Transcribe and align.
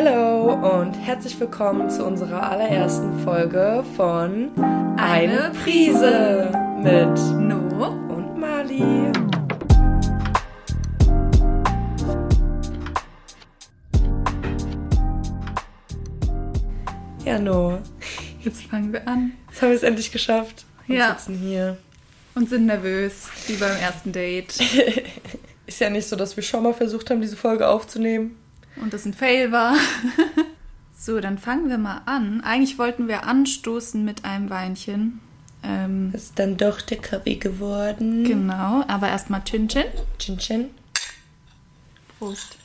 Hallo 0.00 0.52
und 0.80 0.92
herzlich 0.94 1.40
willkommen 1.40 1.90
zu 1.90 2.04
unserer 2.06 2.48
allerersten 2.52 3.18
Folge 3.24 3.82
von 3.96 4.48
Eine 4.96 5.50
Prise 5.64 6.52
mit 6.80 7.18
No. 7.36 7.88
und 8.14 8.38
Mali. 8.38 9.10
Ja, 17.24 17.40
No, 17.40 17.80
Jetzt 18.44 18.62
fangen 18.62 18.92
wir 18.92 19.06
an 19.08 19.32
jetzt 19.50 19.60
haben 19.62 19.70
wir 19.70 19.76
es 19.76 19.82
endlich 19.82 20.12
geschafft. 20.12 20.64
Und 20.86 20.94
Ja. 20.94 21.16
sitzen 21.18 21.38
hier. 21.38 21.76
und 22.36 22.48
sind 22.48 22.66
nervös, 22.66 23.26
wie 23.48 23.54
beim 23.56 23.76
ersten 23.76 24.12
Date. 24.12 24.54
Ist 25.66 25.80
ja 25.80 25.90
nicht 25.90 26.06
so, 26.08 26.14
dass 26.14 26.36
wir 26.36 26.44
schon 26.44 26.62
mal 26.62 26.72
versucht 26.72 27.10
haben, 27.10 27.20
diese 27.20 27.36
Folge 27.36 27.66
aufzunehmen. 27.66 28.37
Und 28.80 28.94
es 28.94 29.04
ein 29.04 29.14
Fail 29.14 29.52
war. 29.52 29.74
So, 31.00 31.20
dann 31.20 31.38
fangen 31.38 31.70
wir 31.70 31.78
mal 31.78 32.02
an. 32.06 32.40
Eigentlich 32.40 32.76
wollten 32.76 33.06
wir 33.06 33.22
anstoßen 33.22 34.04
mit 34.04 34.24
einem 34.24 34.50
Weinchen. 34.50 35.20
Ähm, 35.62 36.10
Ist 36.12 36.40
dann 36.40 36.56
doch 36.56 36.80
der 36.80 36.98
Kaffee 36.98 37.36
geworden. 37.36 38.24
genau, 38.24 38.82
aber 38.88 39.08
erstmal 39.08 39.44
Chin 39.44 39.68
Chin. 39.68 39.84
Chin 40.18 40.38
Chin. 40.38 40.70
Prost. 42.18 42.56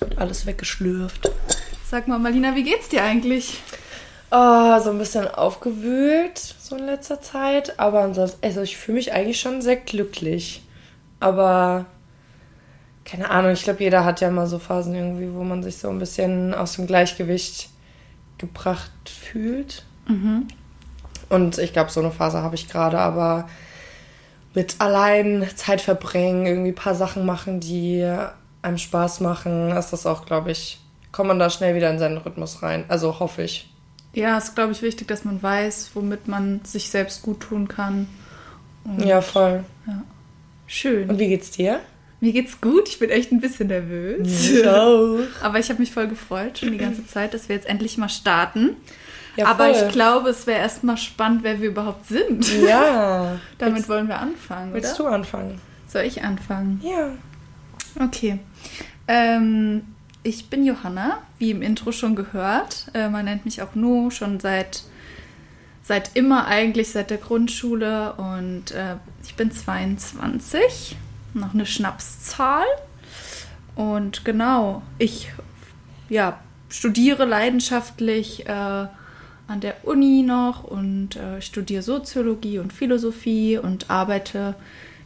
Und 0.00 0.16
alles 0.18 0.46
weggeschlürft. 0.46 1.30
Sag 1.84 2.06
mal, 2.06 2.20
Marlina, 2.20 2.54
wie 2.54 2.62
geht's 2.62 2.88
dir 2.88 3.02
eigentlich? 3.02 3.60
Oh, 4.30 4.78
so 4.78 4.90
ein 4.90 4.98
bisschen 4.98 5.26
aufgewühlt 5.26 6.38
so 6.38 6.76
in 6.76 6.86
letzter 6.86 7.20
Zeit. 7.20 7.78
Aber 7.80 8.02
ansonsten, 8.02 8.38
also 8.44 8.62
ich 8.62 8.76
fühle 8.76 8.96
mich 8.98 9.12
eigentlich 9.12 9.40
schon 9.40 9.62
sehr 9.62 9.76
glücklich. 9.76 10.62
Aber 11.18 11.86
keine 13.06 13.30
Ahnung, 13.30 13.52
ich 13.52 13.62
glaube, 13.62 13.82
jeder 13.82 14.04
hat 14.04 14.20
ja 14.20 14.30
mal 14.30 14.46
so 14.46 14.58
Phasen 14.58 14.94
irgendwie, 14.94 15.32
wo 15.32 15.44
man 15.44 15.62
sich 15.62 15.78
so 15.78 15.88
ein 15.88 15.98
bisschen 15.98 16.52
aus 16.52 16.74
dem 16.74 16.86
Gleichgewicht 16.86 17.70
gebracht 18.36 18.90
fühlt. 19.04 19.84
Mhm. 20.08 20.48
Und 21.28 21.58
ich 21.58 21.72
glaube, 21.72 21.90
so 21.90 22.00
eine 22.00 22.10
Phase 22.10 22.42
habe 22.42 22.56
ich 22.56 22.68
gerade, 22.68 22.98
aber 22.98 23.48
mit 24.54 24.76
allein 24.80 25.46
Zeit 25.54 25.80
verbringen, 25.80 26.46
irgendwie 26.46 26.70
ein 26.70 26.74
paar 26.74 26.94
Sachen 26.94 27.24
machen, 27.24 27.60
die 27.60 28.04
einem 28.62 28.78
Spaß 28.78 29.20
machen, 29.20 29.70
ist 29.70 29.92
das 29.92 30.04
auch, 30.04 30.26
glaube 30.26 30.50
ich, 30.50 30.80
kommt 31.12 31.28
man 31.28 31.38
da 31.38 31.48
schnell 31.48 31.76
wieder 31.76 31.90
in 31.90 31.98
seinen 31.98 32.18
Rhythmus 32.18 32.62
rein. 32.62 32.84
Also 32.88 33.20
hoffe 33.20 33.42
ich. 33.42 33.72
Ja, 34.14 34.36
ist, 34.36 34.54
glaube 34.56 34.72
ich, 34.72 34.82
wichtig, 34.82 35.06
dass 35.08 35.24
man 35.24 35.42
weiß, 35.42 35.90
womit 35.94 36.26
man 36.26 36.64
sich 36.64 36.90
selbst 36.90 37.22
gut 37.22 37.40
tun 37.40 37.68
kann. 37.68 38.08
Und 38.84 39.04
Ja, 39.04 39.20
voll. 39.20 39.64
Schön. 40.66 41.08
Und 41.08 41.18
wie 41.18 41.28
geht's 41.28 41.52
dir? 41.52 41.80
Mir 42.26 42.32
geht's 42.32 42.60
gut. 42.60 42.88
Ich 42.88 42.98
bin 42.98 43.08
echt 43.10 43.30
ein 43.30 43.40
bisschen 43.40 43.68
nervös. 43.68 44.50
auch. 44.66 45.20
Aber 45.42 45.60
ich 45.60 45.68
habe 45.70 45.78
mich 45.78 45.92
voll 45.92 46.08
gefreut, 46.08 46.58
schon 46.58 46.72
die 46.72 46.76
ganze 46.78 47.06
Zeit, 47.06 47.34
dass 47.34 47.48
wir 47.48 47.54
jetzt 47.54 47.68
endlich 47.68 47.98
mal 47.98 48.08
starten. 48.08 48.70
Ja, 49.36 49.46
Aber 49.46 49.72
voll. 49.72 49.84
ich 49.86 49.92
glaube, 49.92 50.30
es 50.30 50.48
wäre 50.48 50.58
erstmal 50.58 50.96
spannend, 50.96 51.44
wer 51.44 51.60
wir 51.60 51.68
überhaupt 51.68 52.06
sind. 52.08 52.50
Ja. 52.66 53.38
Damit 53.58 53.76
willst, 53.76 53.88
wollen 53.88 54.08
wir 54.08 54.18
anfangen, 54.18 54.74
willst 54.74 54.98
oder? 54.98 55.10
du 55.10 55.14
anfangen? 55.14 55.60
Soll 55.86 56.02
ich 56.02 56.24
anfangen? 56.24 56.80
Ja. 56.82 57.10
Okay. 58.04 58.40
Ähm, 59.06 59.82
ich 60.24 60.50
bin 60.50 60.66
Johanna, 60.66 61.18
wie 61.38 61.52
im 61.52 61.62
Intro 61.62 61.92
schon 61.92 62.16
gehört. 62.16 62.86
Äh, 62.92 63.08
man 63.08 63.26
nennt 63.26 63.44
mich 63.44 63.62
auch 63.62 63.76
Nu, 63.76 64.10
schon 64.10 64.40
seit, 64.40 64.82
seit 65.84 66.16
immer 66.16 66.46
eigentlich, 66.46 66.88
seit 66.90 67.10
der 67.10 67.18
Grundschule. 67.18 68.14
Und 68.14 68.72
äh, 68.72 68.96
ich 69.22 69.36
bin 69.36 69.52
22, 69.52 70.96
noch 71.40 71.54
eine 71.54 71.66
Schnapszahl. 71.66 72.64
Und 73.74 74.24
genau, 74.24 74.82
ich 74.98 75.30
ja, 76.08 76.38
studiere 76.68 77.24
leidenschaftlich 77.24 78.46
äh, 78.46 78.50
an 79.48 79.60
der 79.60 79.86
Uni 79.86 80.22
noch 80.22 80.64
und 80.64 81.16
äh, 81.16 81.40
studiere 81.40 81.82
Soziologie 81.82 82.58
und 82.58 82.72
Philosophie 82.72 83.58
und 83.58 83.90
arbeite 83.90 84.54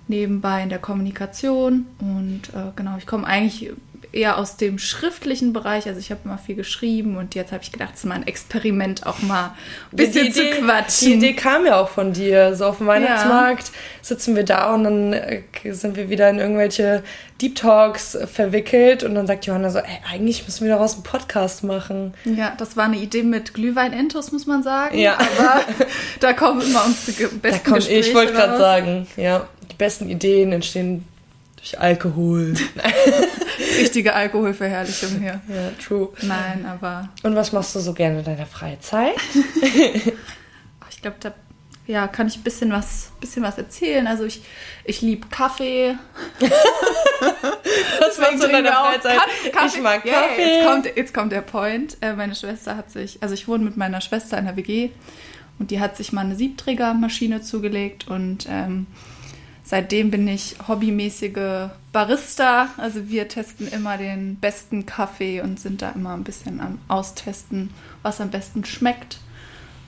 nebenbei 0.09 0.63
in 0.63 0.69
der 0.69 0.79
Kommunikation. 0.79 1.87
Und 1.99 2.49
äh, 2.55 2.73
genau, 2.77 2.97
ich 2.97 3.07
komme 3.07 3.27
eigentlich 3.27 3.73
eher 4.13 4.39
aus 4.39 4.57
dem 4.57 4.79
schriftlichen 4.79 5.53
Bereich. 5.53 5.87
Also 5.87 6.01
ich 6.01 6.11
habe 6.11 6.21
immer 6.25 6.39
viel 6.39 6.55
geschrieben 6.57 7.17
und 7.17 7.35
jetzt 7.35 7.53
habe 7.53 7.63
ich 7.63 7.73
gedacht, 7.73 7.91
es 7.95 8.01
ist 8.01 8.07
mal 8.07 8.15
ein 8.17 8.27
Experiment, 8.27 9.07
auch 9.07 9.21
mal 9.23 9.55
ein 9.93 9.97
bisschen 9.97 10.27
Die 10.27 10.33
zu 10.33 10.43
Idee- 10.43 10.61
quatschen. 10.61 11.09
Die 11.09 11.15
Idee 11.15 11.33
kam 11.35 11.67
ja 11.67 11.81
auch 11.81 11.89
von 11.89 12.13
dir. 12.13 12.55
So 12.57 12.67
auf 12.67 12.79
dem 12.79 12.87
Weihnachtsmarkt 12.87 13.71
sitzen 14.03 14.35
wir 14.37 14.45
da 14.45 14.75
und 14.75 14.85
dann 14.85 15.13
äh, 15.13 15.43
sind 15.71 15.97
wir 15.97 16.11
wieder 16.11 16.29
in 16.31 16.39
irgendwelche 16.39 17.03
Deep 17.41 17.55
Talks 17.57 18.19
verwickelt 18.33 19.03
und 19.03 19.15
dann 19.15 19.27
sagt 19.27 19.47
Johanna 19.47 19.71
so, 19.71 19.79
ey, 19.79 19.85
eigentlich 20.13 20.45
müssen 20.45 20.65
wir 20.67 20.73
daraus 20.75 20.95
einen 20.95 21.05
Podcast 21.05 21.65
machen. 21.65 22.13
Ja, 22.25 22.53
das 22.59 22.77
war 22.77 22.85
eine 22.85 22.99
Idee 22.99 23.23
mit 23.23 23.55
Glühwein-Intos, 23.55 24.33
muss 24.33 24.47
man 24.47 24.63
sagen. 24.63 24.99
Ja. 24.99 25.15
Aber 25.19 25.63
da 26.21 26.33
kommen 26.35 26.61
immer 26.61 26.85
unsere 26.85 27.13
ge- 27.17 27.29
Da 27.31 27.37
besten 27.49 27.65
kommt, 27.65 27.77
Gespräche 27.77 28.09
ich 28.11 28.15
wollte 28.15 28.33
gerade 28.35 28.59
sagen, 28.59 29.07
ja, 29.17 29.47
die 29.71 29.77
besten 29.77 30.11
Ideen 30.11 30.53
entstehen 30.53 31.07
durch 31.57 31.79
Alkohol. 31.81 32.55
Richtige 33.79 34.15
Alkoholverherrlichung 34.15 35.21
hier. 35.21 35.41
ja, 35.49 35.71
true. 35.83 36.09
Nein, 36.23 36.67
aber 36.67 37.09
Und 37.23 37.35
was 37.35 37.53
machst 37.53 37.75
du 37.75 37.81
so 37.81 37.93
gerne 37.93 38.21
in 38.21 38.25
deiner 38.25 38.47
Freizeit? 38.47 39.15
ich 40.91 41.03
glaube, 41.03 41.17
da 41.21 41.35
ja, 41.91 42.07
kann 42.07 42.29
ich 42.29 42.37
ein 42.37 42.43
bisschen 42.43 42.71
was, 42.71 43.11
bisschen 43.21 43.43
was 43.43 43.59
erzählen. 43.59 44.07
Also 44.07 44.25
ich, 44.25 44.43
ich 44.85 45.03
liebe 45.03 45.27
Kaffee. 45.29 45.97
Was 48.01 48.19
machst 48.19 48.43
du 48.43 48.47
in 48.47 48.53
deiner 48.53 48.73
Freizeit? 48.73 49.19
Kaffee. 49.53 49.77
Ich 49.77 49.83
mag 49.83 50.05
Yeah, 50.05 50.21
Kaffee. 50.21 50.43
Jetzt 50.43 50.67
kommt, 50.67 50.97
jetzt 50.97 51.15
kommt 51.15 51.33
der 51.33 51.41
Point. 51.41 51.97
Äh, 52.01 52.13
meine 52.15 52.35
Schwester 52.37 52.77
hat 52.77 52.91
sich, 52.91 53.21
also 53.23 53.35
ich 53.35 53.49
wohne 53.49 53.65
mit 53.65 53.77
meiner 53.77 54.01
Schwester 54.01 54.39
in 54.39 54.45
der 54.45 54.57
WG 54.57 54.91
und 55.59 55.71
die 55.73 55.81
hat 55.81 55.97
sich 55.97 56.13
mal 56.13 56.23
eine 56.23 56.37
Siebträgermaschine 56.37 57.43
zugelegt 57.43 58.07
und 58.09 58.47
ähm, 58.49 58.87
seitdem 59.71 60.11
bin 60.11 60.27
ich 60.27 60.57
hobbymäßige 60.67 61.69
Barista. 61.93 62.71
Also 62.77 63.09
wir 63.09 63.29
testen 63.29 63.69
immer 63.69 63.99
den 63.99 64.35
besten 64.35 64.85
Kaffee 64.85 65.41
und 65.43 65.61
sind 65.61 65.81
da 65.81 65.91
immer 65.91 66.13
ein 66.15 66.25
bisschen 66.25 66.61
am 66.61 66.81
Austesten, 66.89 67.71
was 68.03 68.21
am 68.21 68.31
besten 68.31 68.65
schmeckt, 68.65 69.19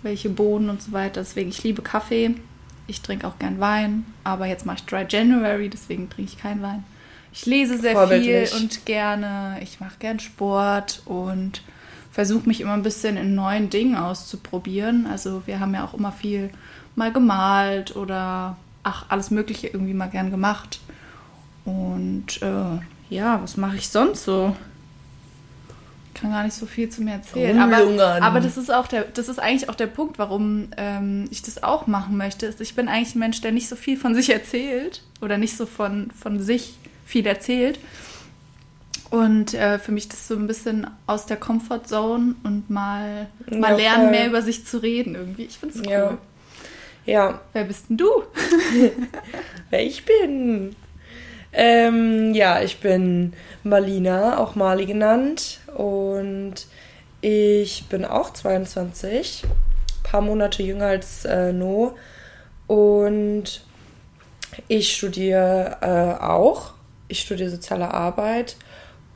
welche 0.05 0.29
Bohnen 0.29 0.71
und 0.71 0.81
so 0.81 0.93
weiter. 0.93 1.23
Deswegen, 1.23 1.51
ich 1.51 1.65
liebe 1.65 1.83
Kaffee. 1.83 2.37
Ich 2.87 3.03
trinke 3.03 3.27
auch 3.27 3.41
gern 3.41 3.59
Wein, 3.59 4.07
aber 4.23 4.47
jetzt 4.47 4.67
mache 4.67 4.79
ich 4.79 4.85
Dry 4.85 5.05
January, 5.09 5.69
deswegen 5.69 6.09
trinke 6.09 6.33
ich 6.33 6.39
keinen 6.39 6.63
Wein. 6.63 6.85
Ich 7.33 7.47
lese 7.47 7.77
sehr 7.77 8.07
viel 8.07 8.49
und 8.55 8.87
gerne. 8.87 9.59
Ich 9.63 9.81
mache 9.81 9.99
gern 9.99 10.21
Sport 10.21 11.03
und 11.07 11.63
versuche 12.13 12.47
mich 12.47 12.61
immer 12.61 12.75
ein 12.75 12.83
bisschen 12.85 13.17
in 13.17 13.35
neuen 13.35 13.69
Dingen 13.69 13.97
auszuprobieren. 13.97 15.07
Also 15.07 15.43
wir 15.47 15.59
haben 15.59 15.75
ja 15.75 15.85
auch 15.85 15.95
immer 15.95 16.13
viel 16.13 16.51
mal 16.95 17.13
gemalt 17.13 17.97
oder 17.97 18.57
ach, 18.83 19.07
alles 19.09 19.31
Mögliche 19.31 19.69
irgendwie 19.69 19.95
mal 19.95 20.09
gern 20.09 20.31
gemacht. 20.31 20.81
Und 21.65 22.43
äh, 22.43 22.81
ja, 23.15 23.41
was 23.43 23.57
mache 23.57 23.77
ich 23.77 23.89
sonst 23.89 24.25
so? 24.25 24.57
Ich 26.15 26.21
kann 26.21 26.31
gar 26.31 26.45
nicht 26.45 26.55
so 26.55 26.67
viel 26.67 26.89
zu 26.89 27.03
mir 27.03 27.13
erzählen. 27.15 27.59
Aber, 27.59 28.23
aber 28.23 28.41
das 28.41 28.57
ist 28.57 28.73
auch 28.73 28.87
der, 28.87 29.05
das 29.05 29.29
ist 29.29 29.39
eigentlich 29.41 29.69
auch 29.69 29.75
der 29.75 29.87
Punkt, 29.87 30.19
warum 30.19 30.69
ähm, 30.77 31.27
ich 31.31 31.43
das 31.43 31.63
auch 31.63 31.87
machen 31.87 32.17
möchte. 32.17 32.47
Ist, 32.47 32.61
Ich 32.61 32.75
bin 32.75 32.89
eigentlich 32.89 33.15
ein 33.15 33.21
Mensch, 33.21 33.41
der 33.41 33.53
nicht 33.53 33.69
so 33.69 33.77
viel 33.77 33.97
von 33.97 34.15
sich 34.15 34.31
erzählt 34.31 35.03
oder 35.21 35.39
nicht 35.39 35.57
so 35.57 35.67
von, 35.67 36.11
von 36.11 36.41
sich 36.41 36.75
viel 37.07 37.27
erzählt. 37.27 37.79
Und 39.11 39.53
äh, 39.55 39.79
für 39.79 39.93
mich 39.93 40.09
das 40.09 40.27
so 40.29 40.35
ein 40.35 40.47
bisschen 40.47 40.87
aus 41.07 41.27
der 41.27 41.37
Comfortzone 41.37 42.35
und 42.45 42.71
mal, 42.71 43.27
mal 43.51 43.71
Ja, 43.73 43.77
lernen, 43.77 44.03
voll. 44.05 44.11
mehr 44.11 44.27
über 44.29 44.43
sich 44.43 44.65
zu 44.67 44.79
reden 44.83 45.15
irgendwie. 45.15 45.45
Ich 45.45 45.59
finde 45.59 45.75
es 45.79 45.81
cool. 45.87 45.93
Ja. 45.93 46.19
Ja, 47.05 47.41
Wer 47.53 47.65
bist 47.65 47.91
denn 47.91 47.97
du? 47.97 48.09
wer 49.71 49.83
ich 49.83 50.05
bin. 50.05 50.77
Ähm, 51.53 52.33
ja, 52.33 52.63
ich 52.63 52.79
bin 52.79 53.33
Marlina, 53.65 54.39
auch 54.39 54.55
Mali 54.55 54.87
genannt. 54.87 55.59
Und 55.77 56.55
ich 57.21 57.89
bin 57.89 58.05
auch 58.05 58.33
22, 58.33 59.43
paar 60.05 60.21
Monate 60.21 60.63
jünger 60.63 60.87
als 60.87 61.25
äh, 61.25 61.53
No. 61.53 61.97
Und 62.69 63.65
ich 64.69 64.95
studiere 64.97 65.79
äh, 65.81 66.23
auch. 66.23 66.75
Ich 67.09 67.21
studiere 67.21 67.51
soziale 67.51 67.93
Arbeit. 67.93 68.57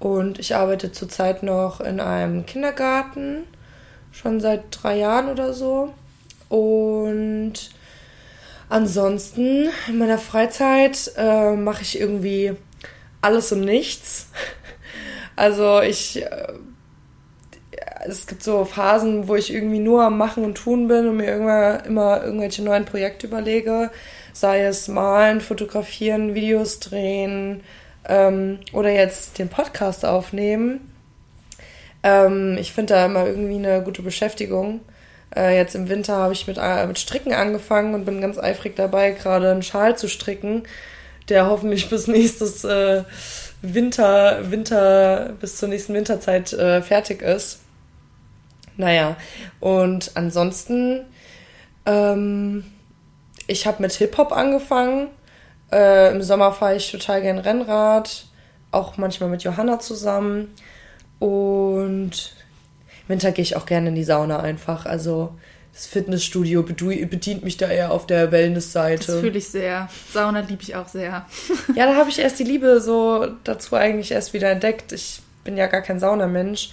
Und 0.01 0.41
ich 0.41 0.57
arbeite 0.57 0.91
zurzeit 0.91 1.45
noch 1.45 1.81
in 1.81 2.01
einem 2.01 2.47
Kindergarten. 2.47 3.45
Schon 4.11 4.41
seit 4.41 4.65
drei 4.71 4.99
Jahren 4.99 5.29
oder 5.29 5.55
so. 5.55 5.95
Und 6.49 7.71
ansonsten 8.69 9.69
in 9.89 9.99
meiner 9.99 10.19
Freizeit 10.19 11.13
äh, 11.17 11.53
mache 11.53 11.83
ich 11.83 12.01
irgendwie 12.01 12.53
alles 13.21 13.53
und 13.53 13.61
nichts. 13.61 14.29
Also 15.39 15.83
ich, 15.83 16.23
äh, 16.23 16.55
es 18.07 18.27
gibt 18.27 18.43
so 18.43 18.65
Phasen, 18.65 19.29
wo 19.29 19.35
ich 19.35 19.53
irgendwie 19.53 19.81
nur 19.81 20.03
am 20.03 20.17
Machen 20.17 20.45
und 20.45 20.55
Tun 20.55 20.89
bin 20.89 21.07
und 21.07 21.19
mir 21.19 21.35
immer, 21.35 21.85
immer 21.85 22.25
irgendwelche 22.25 22.63
neuen 22.63 22.87
Projekte 22.87 23.27
überlege. 23.27 23.91
Sei 24.33 24.65
es 24.65 24.89
malen, 24.89 25.43
fotografieren, 25.43 26.35
Videos 26.35 26.81
drehen, 26.81 27.63
ähm, 28.09 28.59
oder 28.73 28.91
jetzt 28.91 29.39
den 29.39 29.49
Podcast 29.49 30.05
aufnehmen. 30.05 30.93
Ähm, 32.03 32.57
ich 32.59 32.73
finde 32.73 32.95
da 32.95 33.07
immer 33.07 33.27
irgendwie 33.27 33.57
eine 33.57 33.83
gute 33.83 34.03
Beschäftigung. 34.03 34.81
Äh, 35.35 35.57
jetzt 35.57 35.75
im 35.75 35.89
Winter 35.89 36.17
habe 36.17 36.33
ich 36.33 36.47
mit, 36.47 36.59
äh, 36.61 36.87
mit 36.87 36.99
Stricken 36.99 37.33
angefangen 37.33 37.95
und 37.95 38.05
bin 38.05 38.21
ganz 38.21 38.39
eifrig 38.39 38.77
dabei, 38.77 39.11
gerade 39.11 39.51
einen 39.51 39.63
Schal 39.63 39.97
zu 39.97 40.09
stricken, 40.09 40.65
der 41.29 41.47
hoffentlich 41.47 41.89
bis 41.91 42.07
nächstes 42.07 42.65
äh, 42.65 43.05
Winter, 43.63 44.51
Winter, 44.51 45.33
bis 45.41 45.57
zur 45.57 45.69
nächsten 45.69 45.95
Winterzeit 45.95 46.53
äh, 46.53 46.83
fertig 46.83 47.23
ist. 47.23 47.61
Naja, 48.77 49.17
und 49.61 50.13
ansonsten, 50.15 51.07
ähm, 51.87 52.65
ich 53.47 53.67
habe 53.67 53.83
mit 53.83 53.93
Hip-Hop 53.95 54.33
angefangen. 54.33 55.09
Äh, 55.73 56.13
Im 56.13 56.23
Sommer 56.23 56.53
fahre 56.53 56.77
ich 56.77 56.91
total 56.91 57.23
gern 57.23 57.39
Rennrad, 57.39 58.27
auch 58.71 58.99
manchmal 58.99 59.31
mit 59.31 59.43
Johanna 59.43 59.81
zusammen. 59.81 60.55
Und 61.19 62.35
Winter 63.09 63.33
gehe 63.33 63.43
ich 63.43 63.57
auch 63.57 63.67
gerne 63.67 63.89
in 63.91 63.95
die 63.95 64.05
Sauna 64.05 64.41
einfach. 64.41 64.87
Also 64.87 65.35
das 65.73 65.87
Fitnessstudio 65.87 66.63
bedient 66.63 67.45
mich 67.45 67.59
da 67.59 67.69
eher 67.69 67.91
auf 67.91 68.07
der 68.07 68.33
Wellness-Seite. 68.33 69.13
Das 69.13 69.21
fühle 69.21 69.39
ich 69.39 69.49
sehr. 69.49 69.89
Sauna 70.13 70.41
liebe 70.41 70.63
ich 70.63 70.75
auch 70.75 70.89
sehr. 70.89 71.27
ja, 71.75 71.87
da 71.87 71.97
habe 71.97 72.09
ich 72.09 72.19
erst 72.19 72.39
die 72.39 72.45
Liebe 72.45 72.81
so 72.81 73.27
dazu 73.45 73.77
eigentlich 73.77 74.11
erst 74.11 74.33
wieder 74.33 74.51
entdeckt. 74.51 74.93
Ich 74.93 75.21
bin 75.45 75.57
ja 75.57 75.67
gar 75.67 75.83
kein 75.83 76.01
Saunamensch. 76.01 76.71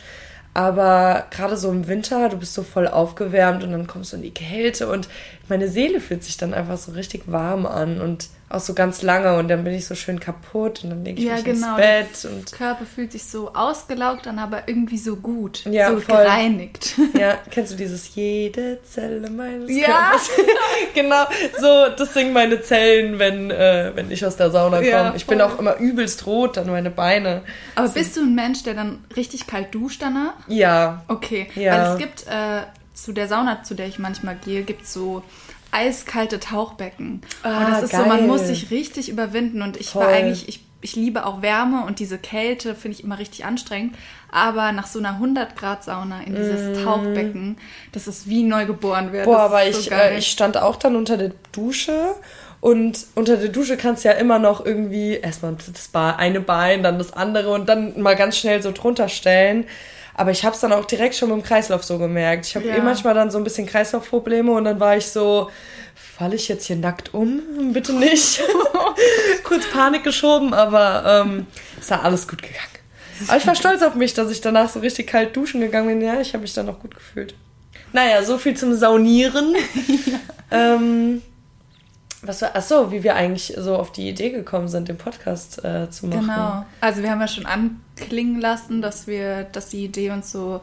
Aber 0.54 1.26
gerade 1.32 1.58
so 1.58 1.72
im 1.72 1.88
Winter, 1.88 2.30
du 2.30 2.38
bist 2.38 2.54
so 2.54 2.62
voll 2.64 2.88
aufgewärmt 2.88 3.64
und 3.64 3.72
dann 3.72 3.88
kommst 3.88 4.14
du 4.14 4.18
in 4.18 4.22
die 4.22 4.34
Kälte 4.34 4.88
und 4.88 5.10
meine 5.50 5.68
Seele 5.68 6.00
fühlt 6.00 6.24
sich 6.24 6.38
dann 6.38 6.54
einfach 6.54 6.78
so 6.78 6.92
richtig 6.92 7.24
warm 7.26 7.66
an 7.66 8.00
und 8.00 8.30
auch 8.54 8.60
so 8.60 8.74
ganz 8.74 9.02
lange 9.02 9.36
und 9.38 9.48
dann 9.48 9.64
bin 9.64 9.74
ich 9.74 9.86
so 9.88 9.96
schön 9.96 10.20
kaputt 10.20 10.84
und 10.84 10.92
dann 10.92 11.04
lege 11.04 11.20
ich 11.20 11.26
ja, 11.26 11.36
mich 11.36 11.44
genau, 11.44 11.76
ins 11.76 12.22
Bett. 12.22 12.32
Und 12.32 12.52
Körper 12.52 12.86
fühlt 12.86 13.12
sich 13.12 13.26
so 13.26 13.54
ausgelaugt 13.54 14.28
an, 14.28 14.38
aber 14.38 14.68
irgendwie 14.68 15.00
so 15.00 15.16
gut, 15.16 15.66
ja, 15.66 15.90
so 15.92 16.00
voll. 16.00 16.18
gereinigt. 16.18 16.94
Ja, 17.14 17.38
kennst 17.52 17.74
du 17.74 17.78
dieses 17.78 18.16
jede 18.16 18.82
Zelle 18.84 19.30
meines 19.30 19.70
ja. 19.70 19.86
Körpers? 19.86 20.30
genau, 20.94 21.26
so 21.60 21.96
das 21.96 22.14
singen 22.14 22.34
meine 22.34 22.62
Zellen, 22.62 23.20
wenn, 23.20 23.52
äh, 23.52 23.92
wenn 23.94 24.10
ich 24.12 24.26
aus 24.26 24.36
der 24.36 24.52
Sauna 24.52 24.78
komme. 24.78 24.90
Ja, 24.90 25.14
ich 25.16 25.28
bin 25.28 25.40
auch 25.42 25.60
immer 25.60 25.78
übelst 25.78 26.26
rot, 26.26 26.58
dann 26.58 26.68
meine 26.68 26.90
Beine. 26.90 27.44
Aber 27.76 27.88
so. 27.88 27.94
bist 27.94 28.18
du 28.18 28.22
ein 28.22 28.36
Mensch, 28.36 28.64
der 28.64 28.74
dann 28.74 29.04
richtig 29.16 29.48
kalt 29.48 29.74
duscht 29.74 30.02
danach? 30.02 30.34
Ja. 30.48 31.04
Okay, 31.08 31.48
ja. 31.56 31.74
weil 31.74 31.92
es 31.94 31.98
gibt 31.98 32.28
äh, 32.28 32.64
zu 32.94 33.14
der 33.14 33.28
Sauna, 33.28 33.64
zu 33.64 33.76
der 33.76 33.88
ich 33.88 34.00
manchmal 34.00 34.36
gehe, 34.36 34.64
gibt 34.64 34.84
es 34.84 34.94
so 34.94 35.24
eiskalte 35.74 36.40
Tauchbecken. 36.40 37.22
Ah, 37.42 37.58
und 37.58 37.72
das 37.72 37.84
ist 37.84 37.92
geil. 37.92 38.04
so, 38.04 38.08
man 38.08 38.28
muss 38.28 38.48
sich 38.48 38.72
richtig 38.72 39.10
überwinden. 39.10 39.62
Und 39.62 39.78
ich 39.78 39.90
Voll. 39.90 40.04
war 40.04 40.10
eigentlich, 40.10 40.48
ich, 40.48 40.64
ich 40.82 40.96
liebe 40.96 41.26
auch 41.26 41.42
Wärme 41.42 41.86
und 41.86 42.00
diese 42.00 42.18
Kälte 42.18 42.76
finde 42.76 42.98
ich 42.98 43.04
immer 43.04 43.20
richtig 43.20 43.46
anstrengend. 43.46 43.96
Aber 44.32 44.72
nach 44.72 44.88
so 44.88 45.00
einer 45.00 45.14
100 45.14 45.56
Grad 45.56 45.84
Sauna 45.84 46.22
in 46.22 46.36
dieses 46.36 46.80
mm. 46.80 46.84
Tauchbecken, 46.84 47.58
das 47.92 48.08
ist 48.08 48.28
wie 48.28 48.44
neugeboren 48.44 49.12
werden. 49.12 49.26
Boah, 49.26 49.42
aber 49.42 49.72
so 49.72 49.80
ich, 49.80 49.92
äh, 49.92 50.18
ich 50.18 50.28
stand 50.28 50.58
auch 50.58 50.76
dann 50.76 50.96
unter 50.96 51.18
der 51.18 51.32
Dusche 51.52 52.16
und 52.64 53.08
unter 53.16 53.36
der 53.36 53.50
Dusche 53.50 53.76
kannst 53.76 54.06
du 54.06 54.08
ja 54.08 54.16
immer 54.16 54.40
noch 54.40 54.66
irgendwie 54.66 55.16
erstmal 55.16 55.54
das 55.54 55.90
eine 55.94 56.40
Bein, 56.40 56.82
dann 56.82 56.98
das 56.98 57.12
andere 57.12 57.52
und 57.52 57.68
dann 57.68 58.02
mal 58.02 58.16
ganz 58.16 58.38
schnell 58.38 58.62
so 58.62 58.72
drunter 58.72 59.10
stellen. 59.10 59.66
Aber 60.16 60.32
ich 60.32 60.46
habe 60.46 60.56
es 60.56 60.62
dann 60.62 60.72
auch 60.72 60.86
direkt 60.86 61.16
schon 61.16 61.30
dem 61.30 61.44
Kreislauf 61.44 61.84
so 61.84 61.98
gemerkt. 61.98 62.46
Ich 62.46 62.56
habe 62.56 62.68
ja. 62.68 62.76
eh 62.76 62.82
manchmal 62.82 63.14
dann 63.14 63.32
so 63.32 63.38
ein 63.38 63.44
bisschen 63.44 63.66
Kreislaufprobleme 63.66 64.52
und 64.52 64.66
dann 64.66 64.80
war 64.80 64.96
ich 64.96 65.08
so, 65.08 65.50
falle 65.96 66.36
ich 66.36 66.48
jetzt 66.48 66.66
hier 66.66 66.76
nackt 66.76 67.14
um? 67.14 67.74
Bitte 67.74 67.94
nicht. 67.94 68.42
Kurz 69.44 69.66
Panik 69.72 70.04
geschoben, 70.04 70.54
aber 70.54 71.26
ähm, 71.26 71.48
ist 71.80 71.90
da 71.90 72.02
alles 72.02 72.28
gut 72.28 72.42
gegangen. 72.42 72.60
Aber 73.28 73.38
ich 73.38 73.48
war 73.48 73.56
stolz 73.56 73.82
auf 73.82 73.96
mich, 73.96 74.14
dass 74.14 74.32
ich 74.32 74.42
danach 74.42 74.70
so 74.70 74.80
richtig 74.80 75.08
kalt 75.08 75.36
duschen 75.36 75.62
gegangen 75.62 75.88
bin. 75.88 76.02
Ja, 76.02 76.20
ich 76.20 76.34
habe 76.34 76.42
mich 76.42 76.54
dann 76.54 76.70
auch 76.70 76.80
gut 76.80 76.96
gefühlt. 76.96 77.36
Naja, 77.92 78.24
so 78.24 78.38
viel 78.38 78.56
zum 78.56 78.76
Saunieren. 78.76 79.56
ja. 80.06 80.20
ähm, 80.76 81.22
was 82.22 82.42
war, 82.42 82.52
ach 82.54 82.62
so, 82.62 82.92
wie 82.92 83.04
wir 83.04 83.16
eigentlich 83.16 83.54
so 83.58 83.76
auf 83.76 83.92
die 83.92 84.08
Idee 84.08 84.30
gekommen 84.30 84.68
sind, 84.68 84.88
den 84.88 84.98
Podcast 84.98 85.64
äh, 85.64 85.90
zu 85.90 86.08
machen. 86.08 86.22
Genau. 86.22 86.66
Also 86.80 87.04
wir 87.04 87.12
haben 87.12 87.20
ja 87.20 87.28
schon 87.28 87.46
anklingen 88.00 88.40
lassen, 88.40 88.82
dass 88.82 89.08
wir, 89.08 89.44
dass 89.44 89.70
die 89.70 89.86
Idee 89.86 90.12
uns 90.12 90.32
so 90.32 90.62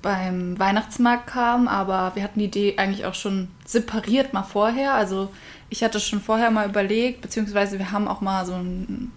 beim 0.00 0.58
Weihnachtsmarkt 0.58 1.28
kam, 1.28 1.68
aber 1.68 2.12
wir 2.14 2.24
hatten 2.24 2.40
die 2.40 2.46
Idee 2.46 2.74
eigentlich 2.76 3.06
auch 3.06 3.14
schon 3.14 3.48
separiert 3.64 4.32
mal 4.32 4.42
vorher. 4.42 4.94
Also 4.94 5.30
ich 5.70 5.84
hatte 5.84 6.00
schon 6.00 6.20
vorher 6.20 6.50
mal 6.50 6.68
überlegt, 6.68 7.20
beziehungsweise 7.22 7.78
wir 7.78 7.92
haben 7.92 8.08
auch 8.08 8.20
mal 8.20 8.44
so 8.44 8.54
ein, 8.54 9.12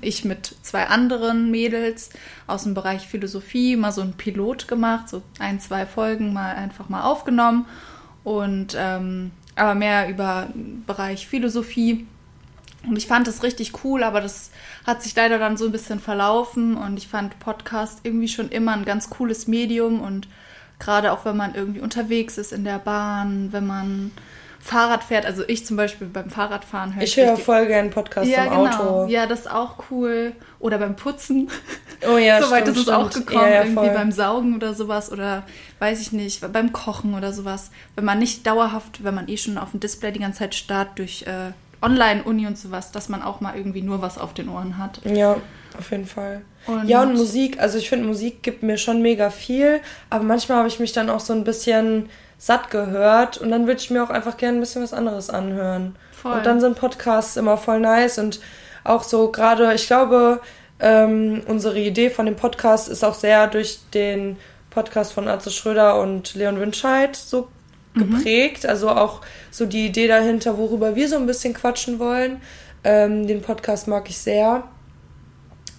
ich 0.00 0.24
mit 0.24 0.54
zwei 0.62 0.86
anderen 0.86 1.50
Mädels 1.50 2.10
aus 2.46 2.62
dem 2.62 2.74
Bereich 2.74 3.08
Philosophie 3.08 3.76
mal 3.76 3.92
so 3.92 4.02
ein 4.02 4.12
Pilot 4.12 4.68
gemacht, 4.68 5.08
so 5.08 5.22
ein, 5.40 5.58
zwei 5.58 5.84
Folgen 5.84 6.32
mal 6.32 6.54
einfach 6.54 6.88
mal 6.88 7.02
aufgenommen 7.02 7.66
und 8.22 8.76
ähm, 8.78 9.32
aber 9.56 9.74
mehr 9.74 10.08
über 10.08 10.48
Bereich 10.86 11.26
Philosophie. 11.26 12.06
Und 12.86 12.96
ich 12.96 13.06
fand 13.06 13.26
das 13.26 13.42
richtig 13.42 13.84
cool, 13.84 14.02
aber 14.02 14.20
das 14.20 14.50
hat 14.86 15.02
sich 15.02 15.14
leider 15.14 15.38
dann 15.38 15.56
so 15.56 15.66
ein 15.66 15.72
bisschen 15.72 16.00
verlaufen 16.00 16.76
und 16.76 16.96
ich 16.96 17.08
fand 17.08 17.38
Podcast 17.38 18.00
irgendwie 18.04 18.28
schon 18.28 18.48
immer 18.48 18.72
ein 18.72 18.86
ganz 18.86 19.10
cooles 19.10 19.46
Medium 19.46 20.00
und 20.00 20.28
gerade 20.78 21.12
auch 21.12 21.26
wenn 21.26 21.36
man 21.36 21.54
irgendwie 21.54 21.80
unterwegs 21.80 22.38
ist 22.38 22.52
in 22.52 22.64
der 22.64 22.78
Bahn, 22.78 23.48
wenn 23.52 23.66
man 23.66 24.12
Fahrrad 24.62 25.04
fährt, 25.04 25.24
also 25.24 25.42
ich 25.46 25.64
zum 25.64 25.76
Beispiel 25.76 26.06
beim 26.06 26.28
Fahrradfahren 26.28 26.94
höre 26.94 27.02
ich. 27.02 27.16
höre 27.16 27.36
voll 27.36 27.66
gerne 27.66 27.88
Podcast 27.88 28.28
ja, 28.28 28.44
im 28.44 28.50
genau. 28.50 28.66
Auto. 28.66 29.06
Ja, 29.10 29.26
das 29.26 29.40
ist 29.40 29.50
auch 29.50 29.76
cool. 29.90 30.32
Oder 30.58 30.76
beim 30.76 30.96
Putzen. 30.96 31.50
Oh 32.06 32.18
ja, 32.18 32.42
So 32.42 32.50
weit 32.50 32.68
ist 32.68 32.76
es 32.76 32.88
auch 32.90 33.10
gekommen, 33.10 33.44
ja, 33.44 33.48
ja, 33.48 33.64
irgendwie 33.64 33.88
beim 33.88 34.12
Saugen 34.12 34.54
oder 34.54 34.74
sowas 34.74 35.10
oder 35.10 35.44
weiß 35.78 36.02
ich 36.02 36.12
nicht, 36.12 36.52
beim 36.52 36.72
Kochen 36.72 37.14
oder 37.14 37.32
sowas. 37.32 37.70
Wenn 37.94 38.04
man 38.04 38.18
nicht 38.18 38.46
dauerhaft, 38.46 39.02
wenn 39.02 39.14
man 39.14 39.28
eh 39.28 39.38
schon 39.38 39.56
auf 39.56 39.70
dem 39.70 39.80
Display 39.80 40.12
die 40.12 40.20
ganze 40.20 40.40
Zeit 40.40 40.54
starrt 40.54 40.98
durch 40.98 41.22
äh, 41.22 41.52
Online-Uni 41.82 42.46
und 42.46 42.58
sowas, 42.58 42.92
dass 42.92 43.08
man 43.08 43.22
auch 43.22 43.40
mal 43.40 43.56
irgendwie 43.56 43.82
nur 43.82 44.02
was 44.02 44.18
auf 44.18 44.34
den 44.34 44.48
Ohren 44.48 44.78
hat. 44.78 45.00
Ja, 45.04 45.36
auf 45.78 45.90
jeden 45.90 46.06
Fall. 46.06 46.42
Und 46.66 46.88
ja, 46.88 47.02
und 47.02 47.14
Musik, 47.14 47.58
also 47.60 47.78
ich 47.78 47.88
finde, 47.88 48.06
Musik 48.06 48.42
gibt 48.42 48.62
mir 48.62 48.76
schon 48.76 49.00
mega 49.02 49.30
viel, 49.30 49.80
aber 50.10 50.24
manchmal 50.24 50.58
habe 50.58 50.68
ich 50.68 50.78
mich 50.78 50.92
dann 50.92 51.08
auch 51.08 51.20
so 51.20 51.32
ein 51.32 51.44
bisschen 51.44 52.10
satt 52.38 52.70
gehört 52.70 53.38
und 53.38 53.50
dann 53.50 53.66
würde 53.66 53.80
ich 53.80 53.90
mir 53.90 54.02
auch 54.02 54.10
einfach 54.10 54.36
gerne 54.36 54.58
ein 54.58 54.60
bisschen 54.60 54.82
was 54.82 54.92
anderes 54.92 55.30
anhören. 55.30 55.96
Voll. 56.12 56.32
Und 56.32 56.46
dann 56.46 56.60
sind 56.60 56.78
Podcasts 56.78 57.36
immer 57.36 57.56
voll 57.56 57.80
nice 57.80 58.18
und 58.18 58.40
auch 58.84 59.02
so 59.02 59.30
gerade, 59.30 59.72
ich 59.74 59.86
glaube, 59.86 60.40
ähm, 60.80 61.42
unsere 61.46 61.78
Idee 61.78 62.10
von 62.10 62.26
dem 62.26 62.36
Podcast 62.36 62.88
ist 62.88 63.04
auch 63.04 63.14
sehr 63.14 63.46
durch 63.46 63.80
den 63.92 64.36
Podcast 64.70 65.12
von 65.12 65.28
Arze 65.28 65.50
Schröder 65.50 66.00
und 66.00 66.34
Leon 66.34 66.60
Winscheid 66.60 67.14
so 67.14 67.48
mhm. 67.94 68.16
geprägt. 68.16 68.66
Also 68.66 68.90
auch 68.90 69.20
so 69.50 69.66
die 69.66 69.86
Idee 69.86 70.08
dahinter, 70.08 70.58
worüber 70.58 70.96
wir 70.96 71.08
so 71.08 71.16
ein 71.16 71.26
bisschen 71.26 71.54
quatschen 71.54 71.98
wollen. 71.98 72.40
Ähm, 72.84 73.26
den 73.26 73.42
Podcast 73.42 73.88
mag 73.88 74.08
ich 74.08 74.18
sehr. 74.18 74.64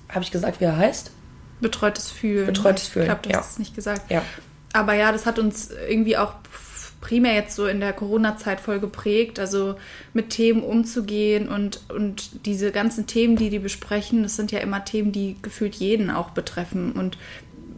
Habe 0.09 0.23
ich 0.23 0.31
gesagt, 0.31 0.59
wie 0.59 0.65
er 0.65 0.77
heißt? 0.77 1.11
Betreutes 1.61 2.11
Fühlen. 2.11 2.47
Betreutes 2.47 2.87
Fühlen. 2.87 3.05
Ich 3.05 3.09
glaube, 3.09 3.21
du 3.23 3.29
ja. 3.29 3.39
hast 3.39 3.53
es 3.53 3.59
nicht 3.59 3.75
gesagt. 3.75 4.09
Ja 4.09 4.23
aber 4.73 4.93
ja, 4.93 5.11
das 5.11 5.25
hat 5.25 5.39
uns 5.39 5.69
irgendwie 5.89 6.17
auch 6.17 6.33
primär 7.01 7.33
jetzt 7.33 7.55
so 7.55 7.65
in 7.65 7.79
der 7.79 7.93
Corona-Zeit 7.93 8.59
voll 8.59 8.79
geprägt, 8.79 9.39
also 9.39 9.75
mit 10.13 10.29
Themen 10.29 10.63
umzugehen 10.63 11.49
und, 11.49 11.81
und 11.89 12.45
diese 12.45 12.71
ganzen 12.71 13.07
Themen, 13.07 13.35
die 13.35 13.49
die 13.49 13.59
besprechen, 13.59 14.23
das 14.23 14.35
sind 14.35 14.51
ja 14.51 14.59
immer 14.59 14.85
Themen, 14.85 15.11
die 15.11 15.35
gefühlt 15.41 15.75
jeden 15.75 16.11
auch 16.11 16.29
betreffen. 16.29 16.91
Und 16.91 17.17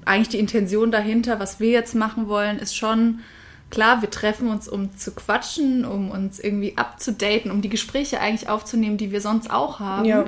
eigentlich 0.06 0.30
die 0.30 0.40
Intention 0.40 0.92
dahinter, 0.92 1.40
was 1.40 1.62
wir 1.62 1.70
jetzt 1.70 1.96
machen 1.96 2.28
wollen, 2.28 2.60
ist 2.60 2.76
schon 2.76 3.20
klar, 3.70 4.02
wir 4.02 4.10
treffen 4.10 4.50
uns, 4.50 4.68
um 4.68 4.96
zu 4.98 5.12
quatschen, 5.12 5.86
um 5.86 6.12
uns 6.12 6.40
irgendwie 6.40 6.78
abzudaten, 6.78 7.52
um 7.52 7.62
die 7.62 7.70
Gespräche 7.70 8.20
eigentlich 8.20 8.50
aufzunehmen, 8.50 8.98
die 8.98 9.12
wir 9.12 9.22
sonst 9.22 9.50
auch 9.50 9.80
haben. 9.80 10.06
Ja. 10.06 10.26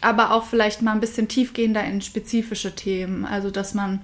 Aber 0.00 0.32
auch 0.32 0.44
vielleicht 0.44 0.82
mal 0.82 0.92
ein 0.92 1.00
bisschen 1.00 1.28
tiefgehender 1.28 1.84
in 1.84 2.00
spezifische 2.00 2.74
Themen. 2.74 3.24
Also, 3.24 3.50
dass 3.50 3.74
man 3.74 4.00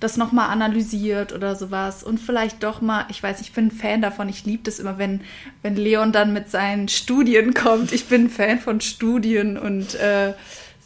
das 0.00 0.16
nochmal 0.16 0.50
analysiert 0.50 1.32
oder 1.32 1.56
sowas 1.56 2.02
und 2.02 2.20
vielleicht 2.20 2.62
doch 2.62 2.80
mal, 2.80 3.06
ich 3.08 3.22
weiß, 3.22 3.40
ich 3.40 3.52
bin 3.52 3.68
ein 3.68 3.70
Fan 3.70 4.02
davon, 4.02 4.28
ich 4.28 4.44
liebe 4.44 4.64
das 4.64 4.78
immer, 4.78 4.98
wenn, 4.98 5.22
wenn 5.62 5.76
Leon 5.76 6.12
dann 6.12 6.32
mit 6.32 6.50
seinen 6.50 6.88
Studien 6.88 7.54
kommt. 7.54 7.92
Ich 7.92 8.06
bin 8.06 8.24
ein 8.24 8.30
Fan 8.30 8.58
von 8.58 8.80
Studien 8.80 9.56
und 9.56 9.94
äh, 9.94 10.34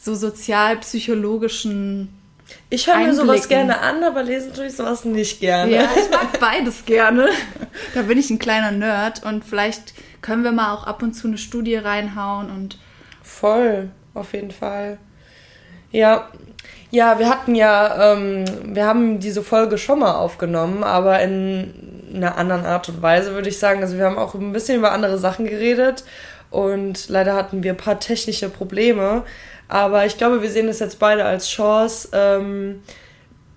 so 0.00 0.14
sozialpsychologischen. 0.14 2.08
Ich 2.68 2.86
höre 2.86 2.98
mir 2.98 3.14
sowas 3.14 3.48
gerne 3.48 3.80
an, 3.80 4.02
aber 4.04 4.22
lesen 4.22 4.52
tue 4.54 4.66
ich 4.66 4.76
sowas 4.76 5.04
nicht 5.04 5.40
gerne. 5.40 5.72
Ja, 5.72 5.88
ich 5.96 6.10
mag 6.12 6.38
beides 6.38 6.84
gerne. 6.84 7.28
Da 7.94 8.02
bin 8.02 8.18
ich 8.18 8.30
ein 8.30 8.38
kleiner 8.38 8.70
Nerd 8.70 9.24
und 9.24 9.44
vielleicht 9.44 9.94
können 10.22 10.44
wir 10.44 10.52
mal 10.52 10.74
auch 10.74 10.84
ab 10.84 11.02
und 11.02 11.14
zu 11.14 11.26
eine 11.26 11.38
Studie 11.38 11.76
reinhauen 11.76 12.50
und. 12.50 12.78
Voll, 13.22 13.90
auf 14.14 14.32
jeden 14.32 14.50
Fall. 14.50 14.98
Ja, 15.90 16.28
ja, 16.90 17.18
wir 17.18 17.28
hatten 17.28 17.54
ja, 17.54 18.12
ähm, 18.12 18.44
wir 18.64 18.84
haben 18.84 19.20
diese 19.20 19.42
Folge 19.42 19.78
schon 19.78 20.00
mal 20.00 20.14
aufgenommen, 20.14 20.82
aber 20.82 21.20
in 21.20 22.10
einer 22.14 22.36
anderen 22.36 22.66
Art 22.66 22.88
und 22.88 23.00
Weise, 23.00 23.32
würde 23.32 23.48
ich 23.48 23.58
sagen. 23.58 23.82
Also 23.82 23.96
wir 23.96 24.04
haben 24.04 24.18
auch 24.18 24.34
ein 24.34 24.52
bisschen 24.52 24.78
über 24.78 24.92
andere 24.92 25.18
Sachen 25.18 25.46
geredet 25.46 26.04
und 26.50 27.08
leider 27.08 27.34
hatten 27.34 27.62
wir 27.62 27.72
ein 27.72 27.76
paar 27.76 28.00
technische 28.00 28.48
Probleme. 28.48 29.22
Aber 29.70 30.04
ich 30.04 30.18
glaube, 30.18 30.42
wir 30.42 30.50
sehen 30.50 30.68
es 30.68 30.80
jetzt 30.80 30.98
beide 30.98 31.24
als 31.24 31.48
Chance, 31.48 32.08
ähm, 32.12 32.82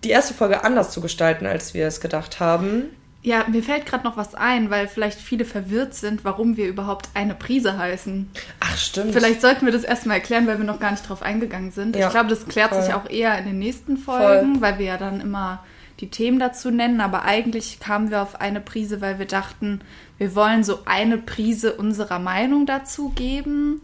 die 0.03 0.10
erste 0.10 0.34
Folge 0.34 0.63
anders 0.63 0.91
zu 0.91 1.01
gestalten, 1.01 1.46
als 1.46 1.74
wir 1.74 1.88
es 1.88 2.01
gedacht 2.01 2.39
haben. 2.39 2.84
Ja, 3.24 3.46
mir 3.48 3.63
fällt 3.63 3.86
gerade 3.86 4.03
noch 4.03 4.17
was 4.17 4.36
ein, 4.36 4.70
weil 4.70 4.88
vielleicht 4.88 5.17
viele 5.17 5.46
verwirrt 5.46 5.96
sind, 5.96 6.25
warum 6.25 6.58
wir 6.58 6.67
überhaupt 6.67 7.08
eine 7.13 7.34
Prise 7.34 7.77
heißen. 7.77 8.29
Ach, 8.60 8.77
stimmt. 8.77 9.13
Vielleicht 9.13 9.41
sollten 9.41 9.65
wir 9.65 9.72
das 9.72 9.86
erstmal 9.86 10.17
erklären, 10.17 10.46
weil 10.46 10.58
wir 10.58 10.65
noch 10.65 10.82
gar 10.82 10.91
nicht 10.91 11.08
drauf 11.08 11.22
eingegangen 11.22 11.72
sind. 11.72 11.96
Ja, 11.96 12.08
ich 12.08 12.12
glaube, 12.12 12.29
das 12.29 12.46
klärt 12.48 12.74
voll. 12.74 12.84
sich 12.84 12.93
auch 12.93 13.10
eher 13.10 13.38
in 13.39 13.46
den 13.46 13.60
nächsten 13.60 13.98
Folgen, 13.98 14.60
weil 14.62 14.77
wir 14.77 14.86
ja 14.86 14.98
dann 14.98 15.22
immer 15.22 15.63
die 16.01 16.10
Themen 16.10 16.38
dazu 16.38 16.70
nennen. 16.70 17.00
Aber 17.00 17.24
eigentlich 17.24 17.79
kamen 17.79 18.12
wir 18.12 18.22
auf 18.22 18.41
eine 18.41 18.60
Prise, 18.60 19.00
weil 19.00 19.20
wir 19.20 19.25
dachten, 19.25 19.79
wir 20.17 20.36
wollen 20.36 20.65
so 20.65 20.79
eine 20.84 21.17
Prise 21.17 21.74
unserer 21.74 22.20
Meinung 22.20 22.65
dazu 22.65 23.10
geben. 23.10 23.82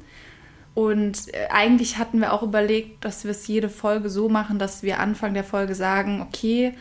Und 0.76 1.34
äh, 1.34 1.48
eigentlich 1.50 1.98
hatten 1.98 2.20
wir 2.22 2.32
auch 2.34 2.44
überlegt, 2.44 3.04
dass 3.04 3.24
wir 3.24 3.32
es 3.32 3.48
jede 3.48 3.70
Folge 3.70 4.10
so 4.10 4.30
machen, 4.30 4.60
dass 4.60 4.84
wir 4.84 5.00
Anfang 5.00 5.34
der 5.34 5.44
Folge 5.44 5.76
sagen, 5.76 6.22
okay, 6.22 6.74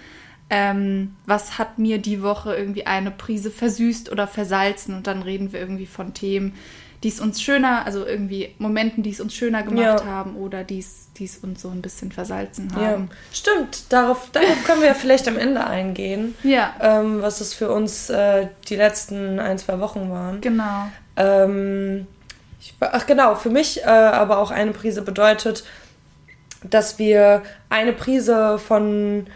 ähm, 0.50 1.14
was 1.26 1.59
hat 1.59 1.78
mir 1.78 1.99
die 1.99 2.23
Woche 2.23 2.54
irgendwie 2.54 2.87
eine 2.87 3.11
Prise 3.11 3.50
versüßt 3.50 4.11
oder 4.12 4.26
versalzen? 4.26 4.95
Und 4.95 5.07
dann 5.07 5.23
reden 5.23 5.52
wir 5.52 5.61
irgendwie 5.61 5.87
von 5.87 6.14
Themen, 6.14 6.54
die 7.04 7.09
es 7.09 7.21
uns 7.21 7.40
schöner, 7.42 7.85
also 7.87 8.04
irgendwie 8.07 8.54
Momenten, 8.59 9.02
die 9.02 9.11
es 9.11 9.21
uns 9.21 9.35
schöner 9.35 9.62
gemacht 9.62 10.00
Ja. 10.00 10.04
haben 10.07 10.37
oder 10.37 10.64
die 10.64 10.78
es 10.80 11.38
uns 11.42 11.62
so 11.62 11.68
ein 11.68 11.83
bisschen 11.83 12.11
versalzen 12.12 12.71
Ja, 12.75 12.80
haben. 12.92 13.11
stimmt. 13.33 13.92
Darauf, 13.92 14.30
darauf 14.33 14.64
können 14.64 14.80
wir 14.80 14.88
ja 14.88 14.95
vielleicht 14.95 15.28
am 15.28 15.37
Ende 15.37 15.64
eingehen, 15.66 16.35
Ja, 16.42 16.75
ähm, 16.80 17.21
was 17.23 17.40
es 17.40 17.54
für 17.54 17.71
uns 17.71 18.09
äh, 18.11 18.49
die 18.68 18.76
letzten 18.76 19.38
ein, 19.38 19.59
zwei 19.59 19.78
Wochen 19.80 20.11
waren. 20.11 20.40
genau. 20.40 20.88
Ähm, 21.16 22.07
ich, 22.61 22.75
ach 22.81 23.07
genau, 23.07 23.35
für 23.35 23.50
mich 23.50 23.83
äh, 23.83 23.87
aber 23.87 24.38
auch 24.38 24.50
eine 24.50 24.73
Prise 24.73 25.03
bedeutet, 25.03 25.65
dass 26.65 26.99
wir 26.99 27.43
eine 27.69 27.93
Prise 27.93 28.59
von, 28.59 29.27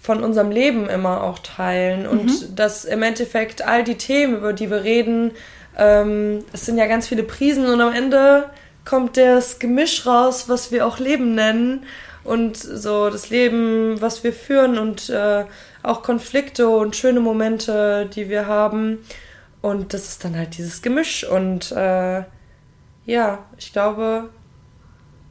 von 0.00 0.24
unserem 0.24 0.50
Leben 0.50 0.88
immer 0.88 1.22
auch 1.22 1.38
teilen 1.38 2.06
und 2.06 2.58
dass 2.58 2.84
im 2.84 3.02
Endeffekt 3.02 3.62
all 3.62 3.84
die 3.84 3.96
Themen, 3.96 4.36
über 4.36 4.52
die 4.52 4.68
wir 4.68 4.82
reden, 4.82 5.30
ähm, 5.78 6.44
es 6.52 6.66
sind 6.66 6.78
ja 6.78 6.86
ganz 6.86 7.06
viele 7.06 7.22
Prisen 7.22 7.66
und 7.66 7.80
am 7.80 7.94
Ende 7.94 8.50
kommt 8.84 9.16
das 9.16 9.58
Gemisch 9.60 10.06
raus, 10.06 10.48
was 10.48 10.72
wir 10.72 10.86
auch 10.86 10.98
Leben 10.98 11.34
nennen 11.34 11.86
und 12.24 12.56
so 12.56 13.10
das 13.10 13.30
Leben, 13.30 14.00
was 14.00 14.24
wir 14.24 14.32
führen 14.32 14.78
und 14.78 15.08
äh, 15.08 15.44
auch 15.82 16.02
Konflikte 16.02 16.68
und 16.68 16.94
schöne 16.96 17.20
Momente, 17.20 18.08
die 18.14 18.28
wir 18.28 18.46
haben. 18.46 18.98
Und 19.60 19.94
das 19.94 20.08
ist 20.08 20.24
dann 20.24 20.36
halt 20.36 20.56
dieses 20.56 20.82
Gemisch. 20.82 21.24
Und 21.24 21.72
äh, 21.72 22.22
ja, 23.06 23.38
ich 23.58 23.72
glaube, 23.72 24.28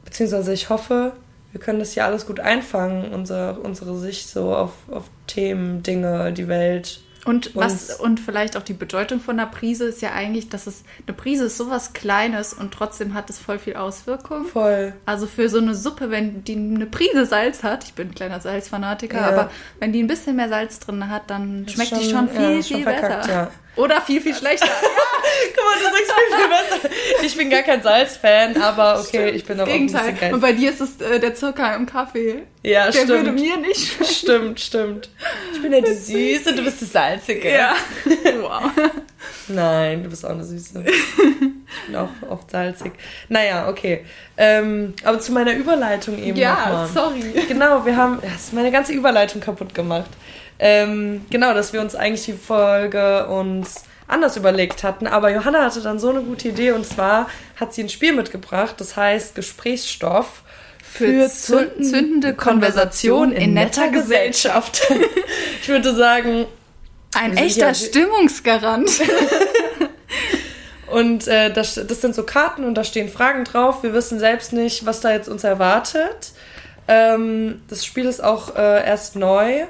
beziehungsweise 0.04 0.52
ich 0.52 0.68
hoffe, 0.68 1.12
wir 1.52 1.60
können 1.60 1.78
das 1.78 1.92
hier 1.92 2.04
alles 2.04 2.26
gut 2.26 2.40
einfangen, 2.40 3.12
unsere, 3.12 3.54
unsere 3.60 3.96
Sicht 3.98 4.28
so 4.28 4.54
auf, 4.54 4.72
auf 4.90 5.04
Themen, 5.26 5.82
Dinge, 5.82 6.32
die 6.32 6.48
Welt. 6.48 7.00
Und 7.24 7.54
was 7.54 8.00
und 8.00 8.18
vielleicht 8.18 8.56
auch 8.56 8.62
die 8.64 8.72
Bedeutung 8.72 9.20
von 9.20 9.38
einer 9.38 9.48
Prise 9.48 9.84
ist 9.84 10.02
ja 10.02 10.10
eigentlich, 10.10 10.48
dass 10.48 10.66
es 10.66 10.82
eine 11.06 11.14
Prise 11.16 11.44
ist 11.44 11.56
sowas 11.56 11.92
Kleines 11.92 12.52
und 12.52 12.74
trotzdem 12.74 13.14
hat 13.14 13.30
es 13.30 13.38
voll 13.38 13.60
viel 13.60 13.76
Auswirkung. 13.76 14.44
Voll. 14.46 14.92
Also 15.06 15.28
für 15.28 15.48
so 15.48 15.58
eine 15.58 15.76
Suppe, 15.76 16.10
wenn 16.10 16.42
die 16.42 16.56
eine 16.56 16.86
Prise 16.86 17.24
Salz 17.24 17.62
hat, 17.62 17.84
ich 17.84 17.94
bin 17.94 18.08
ein 18.08 18.14
kleiner 18.16 18.40
Salzfanatiker, 18.40 19.18
Ja. 19.18 19.28
aber 19.28 19.50
wenn 19.78 19.92
die 19.92 20.02
ein 20.02 20.08
bisschen 20.08 20.34
mehr 20.34 20.48
Salz 20.48 20.80
drin 20.80 21.08
hat, 21.10 21.30
dann 21.30 21.68
schmeckt 21.68 21.92
die 21.92 22.10
schon- 22.10 22.26
schon 22.26 22.28
viel, 22.28 22.40
ja, 22.56 22.62
schon 22.62 22.76
viel 22.78 22.82
verkackt, 22.82 23.22
besser. 23.26 23.32
ja. 23.32 23.50
Oder 23.76 24.00
viel, 24.02 24.20
viel 24.20 24.34
schlechter. 24.34 24.66
Guck 25.54 25.64
mal, 25.64 25.78
du 25.78 25.84
sagst 25.84 26.12
viel, 26.12 26.38
viel 26.38 26.48
besser. 26.48 27.24
Ich 27.24 27.36
bin 27.36 27.48
gar 27.50 27.62
kein 27.62 27.82
Salzfan, 27.82 28.60
aber 28.60 29.00
okay, 29.00 29.30
ich 29.30 29.44
bin 29.46 29.58
aber 29.58 29.70
auch 29.70 29.74
ein 29.74 29.86
Gegenteil. 29.86 30.12
bisschen 30.12 30.34
Und 30.34 30.40
geil. 30.42 30.52
bei 30.52 30.58
dir 30.58 30.70
ist 30.70 30.80
es 30.80 31.00
äh, 31.00 31.18
der 31.18 31.34
Zucker 31.34 31.74
im 31.74 31.86
Kaffee. 31.86 32.42
Ja, 32.62 32.90
Der 32.90 33.08
würde 33.08 33.22
stimmt. 33.22 33.40
mir 33.40 33.56
nicht 33.56 33.80
schmecken. 33.94 34.12
Stimmt, 34.12 34.60
stimmt. 34.60 35.08
Ich 35.54 35.62
bin 35.62 35.72
ja 35.72 35.80
die 35.80 35.94
Süße, 35.94 36.54
du 36.54 36.62
bist 36.64 36.80
die 36.82 36.84
Salzige. 36.84 37.50
Ja. 37.50 37.74
wow. 38.40 38.62
Nein, 39.48 40.04
du 40.04 40.10
bist 40.10 40.24
auch 40.26 40.30
eine 40.30 40.44
Süße. 40.44 40.84
Ich 40.86 41.86
bin 41.86 41.96
auch 41.96 42.08
oft 42.28 42.50
salzig. 42.50 42.92
Naja, 43.28 43.68
okay. 43.68 44.04
Ähm, 44.36 44.94
aber 45.04 45.18
zu 45.18 45.32
meiner 45.32 45.54
Überleitung 45.54 46.22
eben 46.22 46.36
Ja, 46.36 46.86
sorry. 46.92 47.22
Genau, 47.48 47.84
wir 47.86 47.96
haben. 47.96 48.18
Das 48.22 48.34
ist 48.44 48.52
meine 48.52 48.70
ganze 48.70 48.92
Überleitung 48.92 49.40
kaputt 49.40 49.74
gemacht. 49.74 50.10
Ähm, 50.58 51.24
genau, 51.30 51.54
dass 51.54 51.72
wir 51.72 51.80
uns 51.80 51.94
eigentlich 51.94 52.24
die 52.24 52.32
Folge 52.34 53.26
uns 53.26 53.84
anders 54.06 54.36
überlegt 54.36 54.82
hatten. 54.82 55.06
Aber 55.06 55.30
Johanna 55.30 55.64
hatte 55.64 55.80
dann 55.80 55.98
so 55.98 56.10
eine 56.10 56.22
gute 56.22 56.48
Idee 56.48 56.72
und 56.72 56.86
zwar 56.86 57.28
hat 57.56 57.72
sie 57.74 57.82
ein 57.82 57.88
Spiel 57.88 58.12
mitgebracht, 58.12 58.74
das 58.78 58.96
heißt 58.96 59.34
Gesprächsstoff 59.34 60.42
Für 60.82 61.24
zü- 61.26 61.80
zündende 61.82 62.34
Konversation 62.34 63.32
in 63.32 63.54
netter 63.54 63.88
Gesellschaft. 63.88 64.82
ich 65.62 65.68
würde 65.68 65.94
sagen, 65.94 66.46
Ein 67.14 67.34
sind 67.36 67.46
echter 67.46 67.66
ja- 67.68 67.74
Stimmungsgarant. 67.74 68.90
Und 70.90 71.26
äh, 71.26 71.50
das, 71.50 71.74
das 71.86 72.00
sind 72.02 72.14
so 72.14 72.22
Karten 72.24 72.64
und 72.64 72.74
da 72.74 72.84
stehen 72.84 73.08
Fragen 73.08 73.44
drauf. 73.44 73.82
Wir 73.82 73.94
wissen 73.94 74.18
selbst 74.18 74.52
nicht, 74.52 74.84
was 74.84 75.00
da 75.00 75.10
jetzt 75.10 75.26
uns 75.26 75.42
erwartet. 75.42 76.32
Ähm, 76.86 77.62
das 77.68 77.86
Spiel 77.86 78.04
ist 78.04 78.22
auch 78.22 78.54
äh, 78.56 78.86
erst 78.86 79.16
neu. 79.16 79.62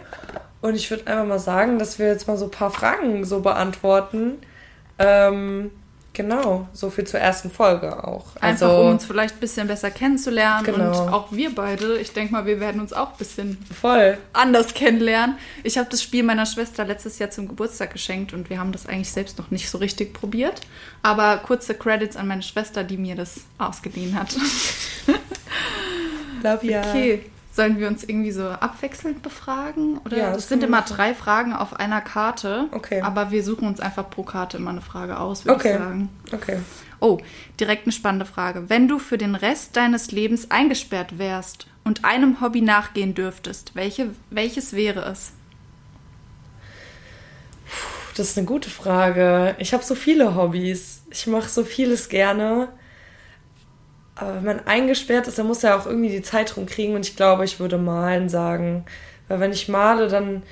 Und 0.62 0.76
ich 0.76 0.90
würde 0.90 1.06
einfach 1.08 1.26
mal 1.26 1.38
sagen, 1.40 1.78
dass 1.78 1.98
wir 1.98 2.06
jetzt 2.06 2.26
mal 2.28 2.38
so 2.38 2.46
ein 2.46 2.50
paar 2.50 2.70
Fragen 2.70 3.24
so 3.24 3.40
beantworten. 3.40 4.38
Ähm, 4.96 5.72
genau, 6.12 6.68
so 6.72 6.88
viel 6.88 7.04
zur 7.04 7.18
ersten 7.18 7.50
Folge 7.50 8.04
auch. 8.04 8.36
Einfach 8.36 8.68
Also 8.68 8.80
um 8.80 8.90
uns 8.90 9.04
vielleicht 9.04 9.34
ein 9.34 9.40
bisschen 9.40 9.66
besser 9.66 9.90
kennenzulernen. 9.90 10.64
Genau. 10.64 11.02
Und 11.02 11.12
auch 11.12 11.32
wir 11.32 11.52
beide, 11.52 11.98
ich 11.98 12.12
denke 12.12 12.32
mal, 12.32 12.46
wir 12.46 12.60
werden 12.60 12.80
uns 12.80 12.92
auch 12.92 13.10
ein 13.10 13.18
bisschen 13.18 13.58
voll. 13.80 14.18
anders 14.32 14.72
kennenlernen. 14.72 15.36
Ich 15.64 15.78
habe 15.78 15.90
das 15.90 16.00
Spiel 16.00 16.22
meiner 16.22 16.46
Schwester 16.46 16.84
letztes 16.84 17.18
Jahr 17.18 17.30
zum 17.30 17.48
Geburtstag 17.48 17.92
geschenkt 17.92 18.32
und 18.32 18.48
wir 18.48 18.60
haben 18.60 18.70
das 18.70 18.86
eigentlich 18.86 19.10
selbst 19.10 19.38
noch 19.38 19.50
nicht 19.50 19.68
so 19.68 19.78
richtig 19.78 20.14
probiert. 20.14 20.60
Aber 21.02 21.38
kurze 21.38 21.74
Credits 21.74 22.16
an 22.16 22.28
meine 22.28 22.42
Schwester, 22.42 22.84
die 22.84 22.98
mir 22.98 23.16
das 23.16 23.40
ausgeliehen 23.58 24.16
hat. 24.16 24.36
Love 26.44 26.66
ya. 26.66 26.82
Okay. 26.88 27.24
Sollen 27.54 27.78
wir 27.78 27.86
uns 27.88 28.02
irgendwie 28.02 28.32
so 28.32 28.48
abwechselnd 28.48 29.20
befragen? 29.22 29.98
Oder 30.06 30.16
Ja, 30.16 30.26
das 30.28 30.36
das 30.36 30.48
sind 30.48 30.64
immer 30.64 30.78
machen. 30.80 30.96
drei 30.96 31.14
Fragen 31.14 31.52
auf 31.52 31.74
einer 31.78 32.00
Karte. 32.00 32.68
Okay. 32.72 33.02
Aber 33.02 33.30
wir 33.30 33.44
suchen 33.44 33.68
uns 33.68 33.78
einfach 33.78 34.08
pro 34.08 34.22
Karte 34.22 34.56
immer 34.56 34.70
eine 34.70 34.80
Frage 34.80 35.18
aus, 35.20 35.44
würde 35.44 35.56
Okay. 35.56 35.72
ich 35.72 35.78
sagen. 35.78 36.08
Okay. 36.32 36.58
Oh, 37.00 37.18
direkt 37.60 37.84
eine 37.84 37.92
spannende 37.92 38.24
Frage. 38.24 38.70
Wenn 38.70 38.88
du 38.88 38.98
für 38.98 39.18
den 39.18 39.34
Rest 39.34 39.76
deines 39.76 40.12
Lebens 40.12 40.50
eingesperrt 40.50 41.18
wärst 41.18 41.66
und 41.84 42.04
einem 42.06 42.40
Hobby 42.40 42.62
nachgehen 42.62 43.14
dürftest, 43.14 43.74
welche, 43.74 44.10
welches 44.30 44.72
wäre 44.72 45.04
es? 45.04 45.32
Das 48.16 48.28
ist 48.30 48.38
eine 48.38 48.46
gute 48.46 48.70
Frage. 48.70 49.56
Ich 49.58 49.72
habe 49.72 49.82
so 49.84 49.94
viele 49.94 50.34
Hobbys. 50.36 51.02
Ich 51.10 51.26
mache 51.26 51.48
so 51.48 51.64
vieles 51.64 52.08
gerne. 52.08 52.68
Aber 54.14 54.34
wenn 54.36 54.44
man 54.44 54.66
eingesperrt 54.66 55.26
ist, 55.26 55.38
dann 55.38 55.46
muss 55.46 55.64
er 55.64 55.76
auch 55.78 55.86
irgendwie 55.86 56.10
die 56.10 56.22
Zeit 56.22 56.56
rumkriegen. 56.56 56.94
Und 56.94 57.06
ich 57.06 57.16
glaube, 57.16 57.44
ich 57.44 57.60
würde 57.60 57.78
malen 57.78 58.28
sagen. 58.28 58.84
Weil 59.28 59.40
wenn 59.40 59.52
ich 59.52 59.68
male, 59.68 60.08
dann. 60.08 60.42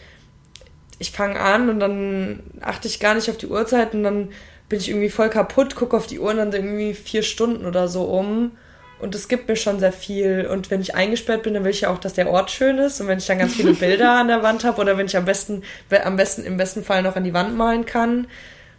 Ich 0.98 1.12
fange 1.12 1.40
an 1.40 1.70
und 1.70 1.80
dann 1.80 2.40
achte 2.60 2.86
ich 2.86 3.00
gar 3.00 3.14
nicht 3.14 3.30
auf 3.30 3.38
die 3.38 3.46
Uhrzeit 3.46 3.94
und 3.94 4.02
dann 4.02 4.28
bin 4.68 4.78
ich 4.78 4.90
irgendwie 4.90 5.08
voll 5.08 5.30
kaputt, 5.30 5.74
gucke 5.74 5.96
auf 5.96 6.06
die 6.06 6.20
Uhr 6.20 6.30
und 6.30 6.36
dann 6.36 6.52
sind 6.52 6.64
irgendwie 6.64 6.92
vier 6.92 7.22
Stunden 7.22 7.64
oder 7.64 7.88
so 7.88 8.04
um. 8.04 8.52
Und 9.00 9.14
es 9.14 9.28
gibt 9.28 9.48
mir 9.48 9.56
schon 9.56 9.80
sehr 9.80 9.92
viel. 9.92 10.46
Und 10.46 10.70
wenn 10.70 10.82
ich 10.82 10.94
eingesperrt 10.94 11.42
bin, 11.42 11.54
dann 11.54 11.64
will 11.64 11.70
ich 11.70 11.80
ja 11.82 11.90
auch, 11.90 11.96
dass 11.98 12.12
der 12.12 12.28
Ort 12.28 12.50
schön 12.50 12.76
ist. 12.76 13.00
Und 13.00 13.08
wenn 13.08 13.16
ich 13.18 13.26
dann 13.26 13.38
ganz 13.38 13.54
viele 13.54 13.72
Bilder 13.74 14.12
an 14.12 14.28
der 14.28 14.42
Wand 14.42 14.62
habe 14.62 14.78
oder 14.78 14.98
wenn 14.98 15.06
ich 15.06 15.16
am 15.16 15.24
besten, 15.24 15.62
am 16.04 16.16
besten, 16.16 16.44
im 16.44 16.58
besten 16.58 16.84
Fall 16.84 17.02
noch 17.02 17.16
an 17.16 17.24
die 17.24 17.32
Wand 17.32 17.56
malen 17.56 17.86
kann, 17.86 18.18
habe 18.24 18.28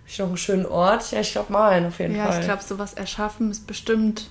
ich 0.07 0.19
noch 0.19 0.27
einen 0.27 0.37
schönen 0.37 0.65
Ort. 0.67 1.11
Ja, 1.11 1.21
ich 1.21 1.31
glaube 1.31 1.51
malen 1.51 1.87
auf 1.87 1.97
jeden 1.99 2.15
Ja, 2.15 2.27
Fall. 2.27 2.39
ich 2.39 2.45
glaube, 2.45 2.61
sowas 2.61 2.93
erschaffen 2.93 3.49
ist 3.49 3.65
bestimmt, 3.65 4.29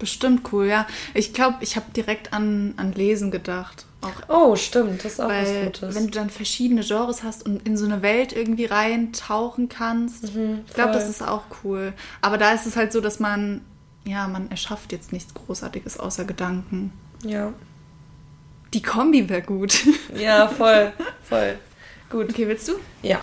bestimmt 0.00 0.52
cool, 0.52 0.66
ja. 0.66 0.86
Ich 1.14 1.32
glaube, 1.32 1.58
ich 1.60 1.76
habe 1.76 1.86
direkt 1.94 2.32
an, 2.32 2.74
an 2.76 2.92
Lesen 2.92 3.30
gedacht. 3.30 3.86
Auch 4.02 4.28
Oh, 4.28 4.56
stimmt, 4.56 5.04
das 5.04 5.12
ist 5.12 5.20
auch 5.20 5.28
was 5.28 5.46
weil, 5.48 5.64
Gutes. 5.66 5.94
wenn 5.94 6.06
du 6.06 6.10
dann 6.10 6.30
verschiedene 6.30 6.82
Genres 6.82 7.22
hast 7.22 7.44
und 7.46 7.66
in 7.68 7.76
so 7.76 7.84
eine 7.84 8.00
Welt 8.02 8.32
irgendwie 8.32 8.64
reintauchen 8.64 9.68
kannst, 9.68 10.24
ich 10.24 10.74
glaube, 10.74 10.92
das 10.92 11.08
ist 11.08 11.22
auch 11.22 11.42
cool. 11.62 11.92
Aber 12.22 12.38
da 12.38 12.52
ist 12.52 12.66
es 12.66 12.76
halt 12.76 12.92
so, 12.92 13.00
dass 13.00 13.20
man, 13.20 13.60
ja, 14.04 14.26
man 14.26 14.50
erschafft 14.50 14.90
jetzt 14.92 15.12
nichts 15.12 15.34
Großartiges 15.34 15.98
außer 16.00 16.24
Gedanken. 16.24 16.92
ja. 17.24 17.52
Die 18.72 18.82
Kombi 18.82 19.28
wäre 19.28 19.42
gut. 19.42 19.84
ja, 20.16 20.46
voll, 20.46 20.92
voll. 21.28 21.58
Gut. 22.08 22.30
Okay, 22.30 22.46
willst 22.46 22.68
du? 22.68 22.74
Ja. 23.02 23.20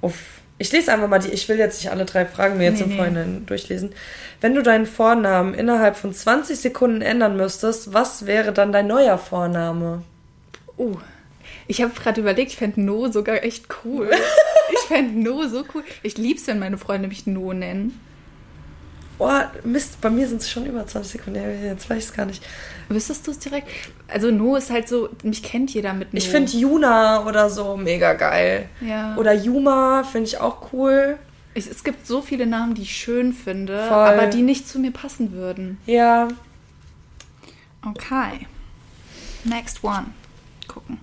Uff. 0.00 0.39
Ich 0.60 0.70
lese 0.72 0.92
einfach 0.92 1.08
mal 1.08 1.18
die. 1.18 1.30
Ich 1.30 1.48
will 1.48 1.56
jetzt 1.56 1.82
nicht 1.82 1.90
alle 1.90 2.04
drei 2.04 2.26
Fragen 2.26 2.58
mir 2.58 2.64
jetzt 2.64 2.80
Nee, 2.80 2.84
im 2.84 2.90
nee. 2.90 2.96
Vorhinein 2.96 3.46
durchlesen. 3.46 3.94
Wenn 4.42 4.54
du 4.54 4.62
deinen 4.62 4.84
Vornamen 4.84 5.54
innerhalb 5.54 5.96
von 5.96 6.12
20 6.12 6.58
Sekunden 6.60 7.00
ändern 7.00 7.34
müsstest, 7.38 7.94
was 7.94 8.26
wäre 8.26 8.52
dann 8.52 8.70
dein 8.70 8.86
neuer 8.86 9.16
Vorname? 9.16 10.02
Oh. 10.76 10.98
Ich 11.66 11.80
habe 11.80 11.94
gerade 11.94 12.20
überlegt, 12.20 12.50
ich 12.50 12.58
fände 12.58 12.82
No 12.82 13.10
sogar 13.10 13.42
echt 13.42 13.68
cool. 13.84 14.10
ich 14.72 14.80
fände 14.80 15.18
No 15.18 15.48
so 15.48 15.64
cool. 15.74 15.82
Ich 16.02 16.18
lieb's, 16.18 16.46
wenn 16.46 16.58
meine 16.58 16.76
Freunde 16.76 17.08
mich 17.08 17.26
No 17.26 17.54
nennen. 17.54 17.98
Oh, 19.20 19.28
Mist, 19.64 20.00
bei 20.00 20.08
mir 20.08 20.26
sind 20.26 20.40
es 20.40 20.50
schon 20.50 20.64
über 20.64 20.86
20 20.86 21.12
Sekunden. 21.12 21.62
Jetzt 21.62 21.90
weiß 21.90 21.98
ich 21.98 22.04
es 22.04 22.12
gar 22.14 22.24
nicht. 22.24 22.42
Wüsstest 22.88 23.26
du 23.26 23.32
es 23.32 23.38
direkt? 23.38 23.68
Also 24.08 24.30
No 24.30 24.56
ist 24.56 24.70
halt 24.70 24.88
so, 24.88 25.10
mich 25.22 25.42
kennt 25.42 25.74
jeder 25.74 25.92
mit 25.92 26.14
No. 26.14 26.18
Ich 26.18 26.30
finde 26.30 26.50
Juna 26.50 27.26
oder 27.26 27.50
so 27.50 27.76
mega 27.76 28.14
geil. 28.14 28.70
Ja. 28.80 29.14
Oder 29.16 29.34
Yuma 29.34 30.04
finde 30.04 30.26
ich 30.28 30.38
auch 30.38 30.72
cool. 30.72 31.18
Ich, 31.52 31.66
es 31.66 31.84
gibt 31.84 32.06
so 32.06 32.22
viele 32.22 32.46
Namen, 32.46 32.72
die 32.74 32.80
ich 32.82 32.96
schön 32.96 33.34
finde, 33.34 33.86
Voll. 33.88 33.92
aber 33.92 34.26
die 34.26 34.40
nicht 34.40 34.66
zu 34.66 34.78
mir 34.78 34.90
passen 34.90 35.32
würden. 35.32 35.76
Ja. 35.84 36.28
Okay. 37.86 38.46
Next 39.44 39.84
one. 39.84 40.06
Gucken. 40.66 40.98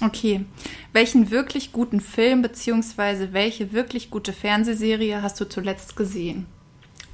Okay. 0.00 0.44
Welchen 0.92 1.32
wirklich 1.32 1.72
guten 1.72 2.00
Film 2.00 2.42
bzw. 2.42 3.32
welche 3.32 3.72
wirklich 3.72 4.10
gute 4.10 4.32
Fernsehserie 4.32 5.22
hast 5.22 5.40
du 5.40 5.48
zuletzt 5.48 5.96
gesehen? 5.96 6.46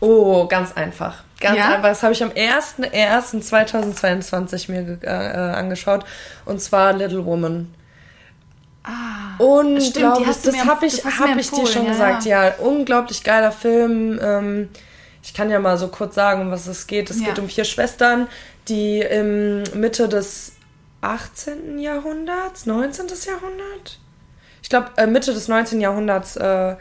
Oh, 0.04 0.46
ganz 0.46 0.72
einfach. 0.76 1.24
Ganz 1.40 1.56
Ja? 1.58 1.76
einfach. 1.76 1.88
Das 1.88 2.02
habe 2.02 2.12
ich 2.12 2.22
am 2.22 2.28
1.1.2022 2.30 4.70
mir 4.70 4.98
äh, 5.02 5.06
äh, 5.06 5.54
angeschaut. 5.54 6.04
Und 6.44 6.60
zwar 6.60 6.92
Little 6.92 7.24
Woman. 7.24 7.72
Ah. 8.82 9.36
Unglaublich. 9.38 9.88
Stimmt, 9.88 10.46
das 10.46 10.64
habe 10.66 10.84
ich, 10.86 11.02
hab 11.04 11.36
ich 11.38 11.50
dir 11.50 11.66
schon 11.66 11.86
ja, 11.86 11.92
gesagt. 11.92 12.24
ja. 12.24 12.48
Ja. 12.48 12.54
unglaublich 12.58 13.24
geiler 13.24 13.52
Film. 13.52 14.18
Ähm, 14.22 14.68
ich 15.22 15.32
kann 15.32 15.48
ja 15.48 15.58
mal 15.58 15.78
so 15.78 15.88
kurz 15.88 16.14
sagen, 16.14 16.42
um 16.42 16.50
was 16.50 16.66
es 16.66 16.86
geht. 16.86 17.08
Es 17.08 17.20
Ja. 17.20 17.28
geht 17.28 17.38
um 17.38 17.48
vier 17.48 17.64
Schwestern, 17.64 18.28
die 18.68 19.00
im 19.00 19.62
Mitte 19.72 20.06
des 20.08 20.52
18. 21.00 21.78
Jahrhunderts, 21.78 22.66
19. 22.66 23.06
Jahrhundert? 23.26 23.98
Ich 24.62 24.68
glaube, 24.68 24.90
äh, 24.96 25.06
Mitte 25.06 25.32
des 25.32 25.48
19. 25.48 25.80
Jahrhunderts 25.80 26.36
äh, 26.36 26.76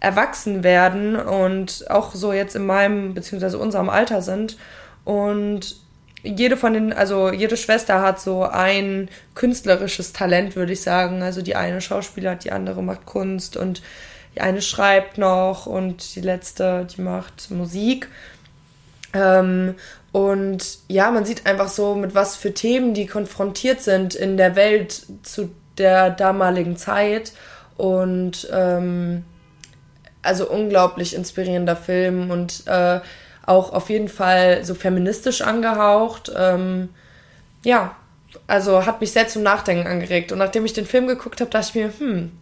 erwachsen 0.00 0.62
werden 0.62 1.16
und 1.16 1.90
auch 1.90 2.14
so 2.14 2.32
jetzt 2.32 2.54
in 2.54 2.66
meinem 2.66 3.14
bzw. 3.14 3.56
unserem 3.56 3.90
Alter 3.90 4.22
sind. 4.22 4.56
Und 5.04 5.76
jede 6.22 6.56
von 6.56 6.74
den, 6.74 6.92
also 6.92 7.30
jede 7.30 7.56
Schwester 7.56 8.02
hat 8.02 8.20
so 8.20 8.44
ein 8.44 9.08
künstlerisches 9.34 10.12
Talent, 10.12 10.56
würde 10.56 10.72
ich 10.72 10.82
sagen. 10.82 11.22
Also 11.22 11.42
die 11.42 11.56
eine 11.56 11.80
Schauspieler, 11.80 12.34
die 12.34 12.52
andere 12.52 12.82
macht 12.82 13.06
Kunst 13.06 13.56
und 13.56 13.82
die 14.34 14.40
eine 14.40 14.62
schreibt 14.62 15.18
noch 15.18 15.66
und 15.66 16.14
die 16.14 16.20
letzte, 16.20 16.86
die 16.86 17.00
macht 17.00 17.50
Musik. 17.50 18.08
Ähm, 19.14 19.74
und 20.12 20.78
ja, 20.88 21.10
man 21.10 21.24
sieht 21.24 21.46
einfach 21.46 21.68
so, 21.68 21.94
mit 21.94 22.14
was 22.14 22.36
für 22.36 22.54
Themen 22.54 22.94
die 22.94 23.06
konfrontiert 23.06 23.80
sind 23.80 24.14
in 24.14 24.36
der 24.36 24.56
Welt 24.56 25.02
zu 25.22 25.50
der 25.76 26.10
damaligen 26.10 26.76
Zeit. 26.76 27.32
Und 27.76 28.48
ähm, 28.52 29.24
also 30.22 30.48
unglaublich 30.48 31.14
inspirierender 31.14 31.76
Film 31.76 32.30
und 32.30 32.66
äh, 32.66 33.00
auch 33.46 33.72
auf 33.72 33.88
jeden 33.90 34.08
Fall 34.08 34.64
so 34.64 34.74
feministisch 34.74 35.40
angehaucht. 35.40 36.30
Ähm, 36.36 36.90
ja, 37.64 37.96
also 38.46 38.84
hat 38.84 39.00
mich 39.00 39.12
sehr 39.12 39.28
zum 39.28 39.42
Nachdenken 39.42 39.86
angeregt. 39.86 40.32
Und 40.32 40.38
nachdem 40.38 40.64
ich 40.64 40.72
den 40.72 40.86
Film 40.86 41.06
geguckt 41.06 41.40
habe, 41.40 41.50
dachte 41.50 41.68
ich 41.70 41.74
mir, 41.74 41.92
hm, 41.98 42.32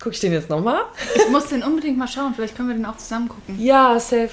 gucke 0.00 0.14
ich 0.14 0.20
den 0.20 0.32
jetzt 0.32 0.50
nochmal? 0.50 0.80
Ich 1.16 1.28
muss 1.30 1.48
den 1.48 1.62
unbedingt 1.62 1.98
mal 1.98 2.08
schauen. 2.08 2.34
Vielleicht 2.34 2.56
können 2.56 2.68
wir 2.68 2.76
den 2.76 2.86
auch 2.86 2.96
zusammen 2.96 3.28
gucken. 3.28 3.60
Ja, 3.60 3.98
safe. 3.98 4.30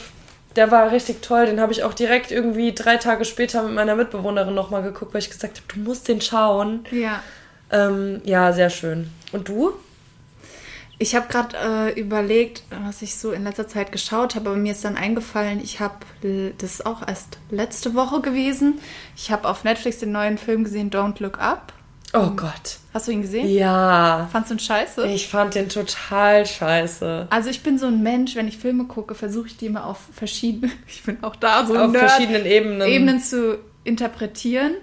Der 0.55 0.71
war 0.71 0.91
richtig 0.91 1.21
toll. 1.21 1.45
Den 1.45 1.59
habe 1.59 1.71
ich 1.71 1.83
auch 1.83 1.93
direkt 1.93 2.31
irgendwie 2.31 2.73
drei 2.73 2.97
Tage 2.97 3.25
später 3.25 3.63
mit 3.63 3.73
meiner 3.73 3.95
Mitbewohnerin 3.95 4.53
nochmal 4.53 4.83
geguckt, 4.83 5.13
weil 5.13 5.21
ich 5.21 5.29
gesagt 5.29 5.57
habe, 5.57 5.73
du 5.73 5.79
musst 5.79 6.07
den 6.07 6.21
schauen. 6.21 6.85
Ja. 6.91 7.21
Ähm, 7.71 8.21
ja, 8.25 8.51
sehr 8.51 8.69
schön. 8.69 9.09
Und 9.31 9.47
du? 9.47 9.73
Ich 11.01 11.15
habe 11.15 11.27
gerade 11.29 11.57
äh, 11.95 11.99
überlegt, 11.99 12.61
was 12.85 13.01
ich 13.01 13.15
so 13.15 13.31
in 13.31 13.43
letzter 13.43 13.67
Zeit 13.67 13.91
geschaut 13.91 14.35
habe, 14.35 14.51
aber 14.51 14.59
mir 14.59 14.73
ist 14.73 14.85
dann 14.85 14.97
eingefallen, 14.97 15.59
ich 15.59 15.79
habe, 15.79 15.95
das 16.59 16.73
ist 16.73 16.85
auch 16.85 17.07
erst 17.07 17.39
letzte 17.49 17.95
Woche 17.95 18.21
gewesen, 18.21 18.79
ich 19.17 19.31
habe 19.31 19.49
auf 19.49 19.63
Netflix 19.63 19.97
den 19.97 20.11
neuen 20.11 20.37
Film 20.37 20.63
gesehen, 20.63 20.91
Don't 20.91 21.15
Look 21.19 21.39
Up. 21.39 21.73
Oh 22.13 22.29
Gott. 22.35 22.77
Hast 22.93 23.07
du 23.07 23.13
ihn 23.13 23.23
gesehen? 23.23 23.49
Ja. 23.49 24.29
Fandst 24.31 24.51
du 24.51 24.55
ihn 24.55 24.59
scheiße? 24.59 25.07
Ich 25.07 25.27
fand 25.27 25.55
den 25.55 25.69
total 25.69 26.45
scheiße. 26.45 27.27
Also 27.31 27.49
ich 27.49 27.63
bin 27.63 27.79
so 27.79 27.87
ein 27.87 28.03
Mensch, 28.03 28.35
wenn 28.35 28.47
ich 28.47 28.59
Filme 28.59 28.83
gucke, 28.83 29.15
versuche 29.15 29.47
ich 29.47 29.57
die 29.57 29.65
immer 29.65 29.87
auf 29.87 29.97
verschiedene, 30.13 30.71
ich 30.87 31.01
bin 31.01 31.23
auch 31.23 31.35
da 31.35 31.65
so 31.65 31.75
Auf 31.75 31.91
Nerd, 31.91 32.11
verschiedenen 32.11 32.45
Ebenen. 32.45 32.87
Ebenen 32.87 33.19
zu 33.19 33.57
interpretieren. 33.83 34.73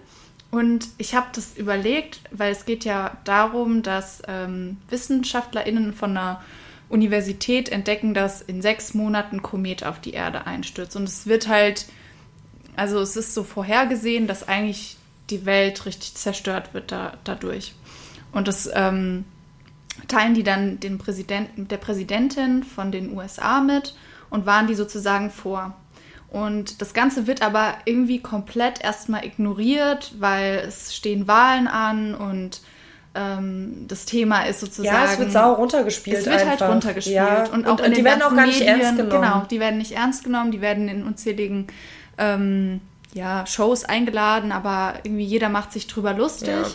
Und 0.51 0.89
ich 0.97 1.15
habe 1.15 1.27
das 1.35 1.57
überlegt, 1.57 2.21
weil 2.31 2.53
es 2.53 2.65
geht 2.65 2.85
ja 2.85 3.17
darum, 3.25 3.83
dass 3.83 4.23
ähm, 4.27 4.79
WissenschaftlerInnen 4.89 5.93
von 5.93 6.11
einer 6.17 6.41
Universität 6.89 7.69
entdecken, 7.69 8.15
dass 8.15 8.41
in 8.41 8.63
sechs 8.63 8.95
Monaten 8.95 9.43
Komet 9.43 9.85
auf 9.85 10.01
die 10.01 10.13
Erde 10.13 10.47
einstürzt. 10.47 10.97
Und 10.97 11.05
es 11.05 11.27
wird 11.27 11.49
halt, 11.49 11.87
also 12.77 12.99
es 13.01 13.17
ist 13.17 13.35
so 13.35 13.45
vorhergesehen, 13.45 14.27
dass 14.27 14.49
eigentlich 14.49 14.97
die 15.29 15.45
Welt 15.45 15.85
richtig 15.85 16.15
zerstört 16.15 16.73
wird 16.73 16.93
da, 16.93 17.19
dadurch. 17.25 17.75
Und 18.33 18.49
das 18.49 18.71
ähm, 18.73 19.25
teilen 20.07 20.33
die 20.33 20.45
dann 20.45 20.81
den 20.81 20.97
Präsidenten, 20.97 21.69
der 21.69 21.77
Präsidentin 21.77 22.63
von 22.65 22.91
den 22.91 23.15
USA 23.15 23.61
mit 23.61 23.95
und 24.31 24.47
warnen 24.47 24.69
die 24.69 24.75
sozusagen 24.75 25.31
vor. 25.31 25.75
Und 26.31 26.83
das 26.83 26.93
Ganze 26.93 27.27
wird 27.27 27.41
aber 27.43 27.75
irgendwie 27.87 28.21
komplett 28.21 28.83
erstmal 28.85 29.25
ignoriert, 29.25 30.13
weil 30.19 30.63
es 30.67 30.95
stehen 30.95 31.27
Wahlen 31.27 31.69
an 31.69 32.15
und 32.15 32.61
ähm, 33.15 33.87
das 33.89 34.05
Thema 34.05 34.43
ist 34.43 34.61
sozusagen. 34.61 34.95
ja, 34.95 35.13
es 35.13 35.19
wird 35.19 35.33
sau 35.33 35.55
runtergespielt. 35.55 36.19
Es 36.19 36.27
wird 36.27 36.37
einfach. 36.43 36.61
halt 36.61 36.71
runtergespielt. 36.71 37.17
Ja. 37.17 37.47
Und 37.51 37.67
auch 37.67 37.81
in 37.81 37.91
die 37.91 37.97
den 37.97 38.05
werden 38.05 38.23
auch 38.23 38.35
gar 38.35 38.47
nicht 38.47 38.61
Medien, 38.61 38.81
ernst 38.81 38.97
genommen. 38.97 39.23
Genau, 39.23 39.47
die 39.51 39.61
werden 39.61 39.79
nicht 39.79 39.93
ernst 39.93 40.25
genommen, 40.25 40.51
die 40.51 40.61
werden 40.61 40.89
in 40.89 41.05
unzähligen 41.05 41.67
ähm, 42.19 42.81
ja, 43.15 43.47
Shows 43.47 43.85
eingeladen, 43.85 44.53
aber 44.53 44.95
irgendwie 45.03 45.25
jeder 45.25 45.49
macht 45.49 45.73
sich 45.73 45.87
drüber 45.87 46.13
lustig. 46.13 46.51
Ja. 46.51 46.67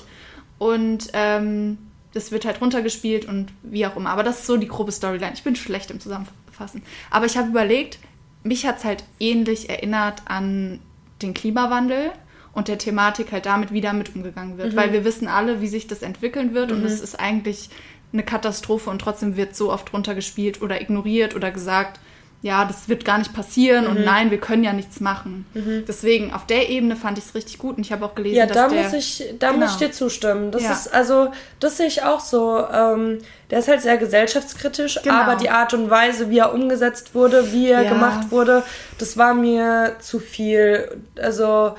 Und 0.57 1.09
ähm, 1.13 1.77
das 2.13 2.31
wird 2.31 2.45
halt 2.45 2.59
runtergespielt 2.61 3.25
und 3.25 3.51
wie 3.61 3.85
auch 3.85 3.95
immer. 3.95 4.09
Aber 4.09 4.23
das 4.23 4.39
ist 4.39 4.47
so 4.47 4.57
die 4.57 4.67
grobe 4.67 4.91
Storyline. 4.91 5.33
Ich 5.33 5.43
bin 5.43 5.55
schlecht 5.55 5.91
im 5.91 5.99
Zusammenfassen. 5.99 6.83
Aber 7.11 7.25
ich 7.25 7.37
habe 7.37 7.49
überlegt, 7.49 7.99
mich 8.43 8.65
hat 8.65 8.79
es 8.79 8.83
halt 8.83 9.03
ähnlich 9.19 9.69
erinnert 9.69 10.21
an 10.25 10.79
den 11.21 11.33
Klimawandel 11.33 12.11
und 12.53 12.67
der 12.67 12.77
Thematik 12.77 13.31
halt 13.31 13.45
damit, 13.45 13.71
wie 13.71 13.81
damit 13.81 14.15
umgegangen 14.15 14.57
wird. 14.57 14.75
Weil 14.75 14.93
wir 14.93 15.05
wissen 15.05 15.27
alle, 15.27 15.61
wie 15.61 15.67
sich 15.67 15.87
das 15.87 16.01
entwickeln 16.01 16.53
wird 16.53 16.71
und 16.71 16.83
es 16.85 17.01
ist 17.01 17.19
eigentlich 17.19 17.69
eine 18.11 18.23
Katastrophe 18.23 18.89
und 18.89 18.99
trotzdem 18.99 19.37
wird 19.37 19.55
so 19.55 19.71
oft 19.71 19.91
runtergespielt 19.91 20.61
oder 20.61 20.79
ignoriert 20.79 21.35
oder 21.35 21.51
gesagt, 21.51 21.99
ja, 22.43 22.65
das 22.65 22.89
wird 22.89 23.05
gar 23.05 23.17
nicht 23.17 23.33
passieren 23.33 23.87
und 23.87 24.03
nein, 24.03 24.29
wir 24.29 24.37
können 24.37 24.63
ja 24.65 24.73
nichts 24.73 24.99
machen. 24.99 25.45
Deswegen, 25.87 26.33
auf 26.33 26.45
der 26.45 26.69
Ebene 26.69 26.95
fand 26.97 27.17
ich 27.17 27.23
es 27.23 27.33
richtig 27.35 27.57
gut 27.57 27.77
und 27.77 27.85
ich 27.85 27.91
habe 27.93 28.05
auch 28.05 28.13
gelesen, 28.15 28.35
Ja, 28.35 28.45
dass 28.45 28.55
da 28.57 28.67
der... 28.67 28.83
muss 28.83 28.93
ich, 28.93 29.23
da 29.39 29.51
Genau. 29.51 29.61
muss 29.63 29.71
ich 29.71 29.77
dir 29.77 29.91
zustimmen. 29.93 30.51
Das 30.51 30.61
Ja. 30.63 30.73
ist, 30.73 30.93
also, 30.93 31.31
das 31.61 31.77
sehe 31.77 31.87
ich 31.87 32.03
auch 32.03 32.19
so. 32.19 32.59
Ähm, 32.71 33.19
der 33.49 33.59
ist 33.59 33.69
halt 33.69 33.81
sehr 33.81 33.97
gesellschaftskritisch, 33.97 34.99
Genau. 35.01 35.15
aber 35.15 35.35
die 35.37 35.49
Art 35.49 35.73
und 35.73 35.89
Weise, 35.89 36.29
wie 36.29 36.39
er 36.39 36.53
umgesetzt 36.53 37.15
wurde, 37.15 37.53
wie 37.53 37.69
er 37.69 37.83
Ja. 37.83 37.89
gemacht 37.93 38.29
wurde, 38.29 38.63
das 38.99 39.17
war 39.17 39.33
mir 39.33 39.95
zu 40.01 40.19
viel. 40.19 41.01
Also 41.21 41.75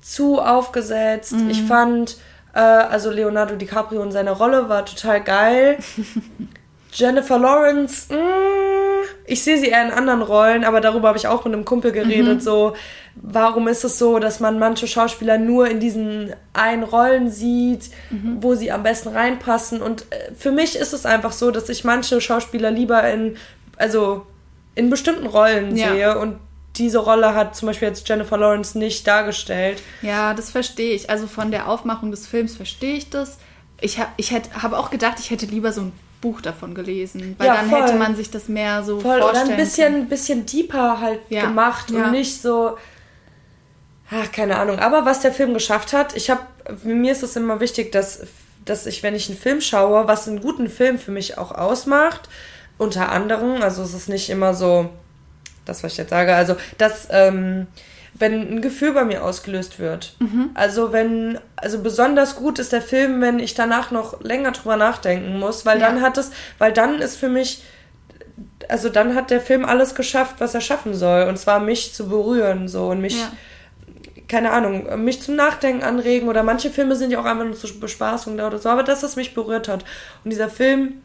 zu 0.00 0.40
aufgesetzt. 0.40 1.32
Mhm. 1.32 1.50
Ich 1.50 1.62
fand, 1.64 2.16
äh, 2.54 2.60
also 2.60 3.10
Leonardo 3.10 3.56
DiCaprio 3.56 4.00
und 4.02 4.12
seine 4.12 4.30
Rolle 4.30 4.68
war 4.68 4.86
total 4.86 5.20
geil. 5.20 5.78
Jennifer 6.92 7.38
Lawrence, 7.38 8.12
mh, 8.12 8.18
ich 9.26 9.42
sehe 9.42 9.58
sie 9.58 9.68
eher 9.68 9.84
in 9.86 9.90
anderen 9.92 10.22
Rollen, 10.22 10.64
aber 10.64 10.80
darüber 10.80 11.08
habe 11.08 11.18
ich 11.18 11.26
auch 11.28 11.44
mit 11.44 11.52
einem 11.54 11.64
Kumpel 11.64 11.92
geredet. 11.92 12.36
Mhm. 12.36 12.40
So, 12.40 12.74
warum 13.16 13.68
ist 13.68 13.84
es 13.84 13.98
so, 13.98 14.18
dass 14.18 14.40
man 14.40 14.58
manche 14.58 14.86
Schauspieler 14.86 15.38
nur 15.38 15.68
in 15.68 15.80
diesen 15.80 16.32
einen 16.52 16.82
Rollen 16.82 17.30
sieht, 17.30 17.90
Mhm. 18.10 18.38
wo 18.40 18.54
sie 18.54 18.70
am 18.72 18.82
besten 18.82 19.08
reinpassen? 19.10 19.82
Und 19.82 20.02
äh, 20.10 20.32
für 20.36 20.52
mich 20.52 20.76
ist 20.76 20.92
es 20.92 21.06
einfach 21.06 21.32
so, 21.32 21.50
dass 21.50 21.68
ich 21.68 21.84
manche 21.84 22.20
Schauspieler 22.20 22.70
lieber 22.70 23.02
in, 23.10 23.36
also 23.76 24.26
in 24.74 24.90
bestimmten 24.90 25.26
Rollen 25.26 25.76
Ja. 25.76 25.92
sehe 25.92 26.18
und 26.18 26.36
diese 26.76 26.98
Rolle 26.98 27.34
hat 27.34 27.56
zum 27.56 27.66
Beispiel 27.66 27.88
jetzt 27.88 28.08
Jennifer 28.08 28.38
Lawrence 28.38 28.78
nicht 28.78 29.04
dargestellt. 29.06 29.82
Ja, 30.02 30.34
das 30.34 30.50
verstehe 30.50 30.94
ich. 30.94 31.10
Also 31.10 31.26
von 31.26 31.50
der 31.50 31.68
Aufmachung 31.68 32.12
des 32.12 32.28
Films 32.28 32.54
verstehe 32.56 32.94
ich 32.94 33.10
das. 33.10 33.38
Ich 33.80 33.98
habe 33.98 34.10
ich 34.18 34.30
hätt- 34.30 34.50
habe 34.62 34.78
auch 34.78 34.90
gedacht, 34.90 35.16
ich 35.18 35.30
hätte 35.30 35.46
lieber 35.46 35.72
so 35.72 35.80
ein 35.80 35.92
Buch 36.20 36.40
davon 36.40 36.74
gelesen, 36.74 37.34
weil 37.38 37.46
Ja, 37.46 37.54
dann 37.56 37.70
voll. 37.70 37.82
hätte 37.82 37.94
man 37.94 38.14
sich 38.16 38.30
das 38.30 38.48
mehr 38.48 38.82
so 38.82 39.00
Voll, 39.00 39.16
oder 39.16 39.26
vorstellen 39.34 39.50
ein 39.52 39.56
bisschen, 39.56 40.08
bisschen 40.08 40.46
deeper 40.46 41.00
halt 41.00 41.20
Ja. 41.30 41.42
gemacht 41.46 41.90
Ja. 41.90 42.04
und 42.06 42.10
nicht 42.12 42.40
so. 42.42 42.76
Ach, 44.10 44.30
keine 44.32 44.56
Ahnung. 44.58 44.78
Aber 44.80 45.04
was 45.04 45.20
der 45.20 45.32
Film 45.32 45.54
geschafft 45.54 45.92
hat, 45.92 46.16
ich 46.16 46.30
habe, 46.30 46.42
mir 46.84 47.12
ist 47.12 47.22
es 47.22 47.36
immer 47.36 47.60
wichtig, 47.60 47.92
dass, 47.92 48.26
dass 48.64 48.86
ich, 48.86 49.02
wenn 49.02 49.14
ich 49.14 49.28
einen 49.28 49.38
Film 49.38 49.60
schaue, 49.60 50.08
was 50.08 50.26
einen 50.28 50.40
guten 50.40 50.68
Film 50.68 50.98
für 50.98 51.12
mich 51.12 51.38
auch 51.38 51.52
ausmacht, 51.52 52.28
unter 52.76 53.10
anderem, 53.10 53.62
also 53.62 53.82
es 53.82 53.94
ist 53.94 54.08
nicht 54.08 54.28
immer 54.30 54.52
so, 54.54 54.90
das, 55.64 55.82
was 55.84 55.92
ich 55.92 55.98
jetzt 55.98 56.10
sage, 56.10 56.34
also, 56.34 56.56
dass, 56.78 57.06
ähm, 57.10 57.66
wenn 58.20 58.56
ein 58.56 58.60
Gefühl 58.62 58.92
bei 58.92 59.04
mir 59.04 59.24
ausgelöst 59.24 59.78
wird. 59.80 60.14
Also 60.54 60.92
wenn, 60.92 61.38
also 61.56 61.80
besonders 61.82 62.36
gut 62.36 62.58
ist 62.60 62.72
der 62.72 62.82
Film, 62.82 63.20
wenn 63.20 63.38
ich 63.40 63.54
danach 63.54 63.90
noch 63.90 64.20
länger 64.22 64.52
drüber 64.52 64.76
nachdenken 64.76 65.38
muss, 65.40 65.66
weil 65.66 65.80
Ja. 65.80 65.88
dann 65.88 66.00
hat 66.02 66.16
es, 66.18 66.30
weil 66.58 66.72
dann 66.72 67.00
ist 67.00 67.16
für 67.16 67.28
mich 67.28 67.64
also 68.68 68.88
dann 68.88 69.14
hat 69.16 69.30
der 69.30 69.40
Film 69.40 69.64
alles 69.64 69.94
geschafft, 69.96 70.36
was 70.38 70.54
er 70.54 70.60
schaffen 70.60 70.94
soll. 70.94 71.22
Und 71.24 71.38
zwar 71.38 71.58
mich 71.58 71.92
zu 71.92 72.08
berühren 72.08 72.68
so 72.68 72.88
und 72.88 73.00
mich, 73.00 73.18
Ja. 73.18 73.32
keine 74.28 74.52
Ahnung, 74.52 75.02
mich 75.04 75.20
zum 75.22 75.34
Nachdenken 75.34 75.82
anregen. 75.82 76.28
Oder 76.28 76.42
manche 76.44 76.70
Filme 76.70 76.94
sind 76.94 77.10
ja 77.10 77.18
auch 77.20 77.24
einfach 77.24 77.44
nur 77.44 77.56
zur 77.56 77.80
Bespaßung 77.80 78.36
da 78.36 78.46
oder 78.46 78.58
so. 78.58 78.68
Aber 78.68 78.84
dass 78.84 79.00
das 79.00 79.16
mich 79.16 79.34
berührt 79.34 79.66
hat. 79.66 79.84
Und 80.24 80.30
dieser 80.30 80.48
Film, 80.48 81.00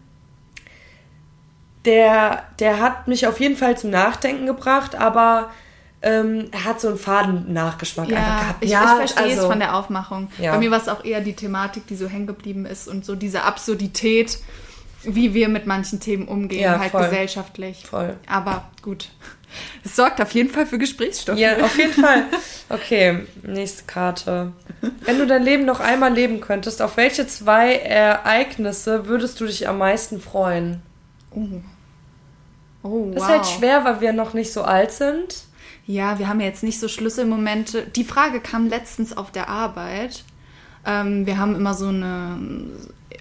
der, 1.86 2.44
der 2.60 2.80
hat 2.82 3.08
mich 3.08 3.26
auf 3.28 3.40
jeden 3.40 3.56
Fall 3.56 3.78
zum 3.78 3.90
Nachdenken 3.90 4.46
gebracht, 4.46 4.96
aber 4.96 5.50
ähm, 6.06 6.46
er 6.52 6.64
hat 6.66 6.80
so 6.80 6.88
einen 6.88 6.98
faden 6.98 7.52
Nachgeschmack 7.52 8.08
einfach 8.08 8.18
Ja, 8.22 8.40
gehabt. 8.40 8.64
ich, 8.64 8.70
ja, 8.70 8.84
ich 9.04 9.12
verstehe 9.12 9.26
es 9.34 9.38
also- 9.40 9.50
von 9.50 9.60
der 9.60 9.76
Aufmachung. 9.76 10.30
Ja. 10.38 10.52
Bei 10.54 10.60
mir 10.60 10.72
war 10.72 10.80
es 10.80 10.88
auch 10.88 11.04
eher 11.04 11.20
die 11.20 11.34
Thematik, 11.34 11.88
die 11.88 11.96
so 11.98 12.08
hängen 12.08 12.28
geblieben 12.28 12.66
ist 12.66 12.88
und 12.88 13.04
so 13.04 13.16
diese 13.16 13.42
Absurdität, 13.44 14.38
wie 15.04 15.34
wir 15.34 15.50
mit 15.50 15.66
manchen 15.68 16.00
Themen 16.00 16.28
umgehen, 16.28 16.62
Ja, 16.62 16.80
halt 16.80 16.92
voll. 16.92 17.04
gesellschaftlich. 17.04 17.86
Voll. 17.86 18.16
Aber 18.28 18.70
gut. 18.82 19.10
Es 19.86 19.96
sorgt 19.96 20.20
auf 20.22 20.32
jeden 20.32 20.50
Fall 20.50 20.66
für 20.66 20.78
Gesprächsstoff. 20.78 21.38
Ja, 21.38 21.58
auf 21.64 21.78
jeden 21.78 21.94
Fall. 21.94 22.24
Okay, 22.70 23.26
nächste 23.44 23.84
Karte. 23.86 24.52
Wenn 25.06 25.18
du 25.18 25.26
dein 25.26 25.44
Leben 25.44 25.64
noch 25.66 25.80
einmal 25.80 26.12
leben 26.14 26.42
könntest, 26.42 26.82
auf 26.82 26.98
welche 26.98 27.26
zwei 27.28 27.76
Ereignisse 27.78 29.08
würdest 29.08 29.40
du 29.40 29.46
dich 29.46 29.68
am 29.70 29.78
meisten 29.78 30.20
freuen? 30.20 30.82
Oh. 31.32 31.48
Oh, 32.84 33.12
Das 33.14 33.24
wow. 33.24 33.30
ist 33.30 33.36
halt 33.36 33.46
schwer, 33.48 33.86
weil 33.86 34.02
wir 34.02 34.14
noch 34.14 34.34
nicht 34.34 34.52
so 34.54 34.64
alt 34.64 34.92
sind. 34.92 35.45
Ja, 35.88 36.18
wir 36.18 36.28
haben 36.28 36.40
ja 36.40 36.48
jetzt 36.48 36.64
nicht 36.64 36.80
so 36.80 36.88
Schlüsselmomente. 36.88 37.84
Die 37.84 38.04
Frage 38.04 38.40
kam 38.40 38.68
letztens 38.68 39.16
auf 39.16 39.32
der 39.32 39.50
Arbeit. 39.50 40.24
Ähm, 40.86 41.26
wir 41.26 41.38
haben 41.38 41.56
immer 41.56 41.74
so 41.74 41.88
eine, 41.88 42.40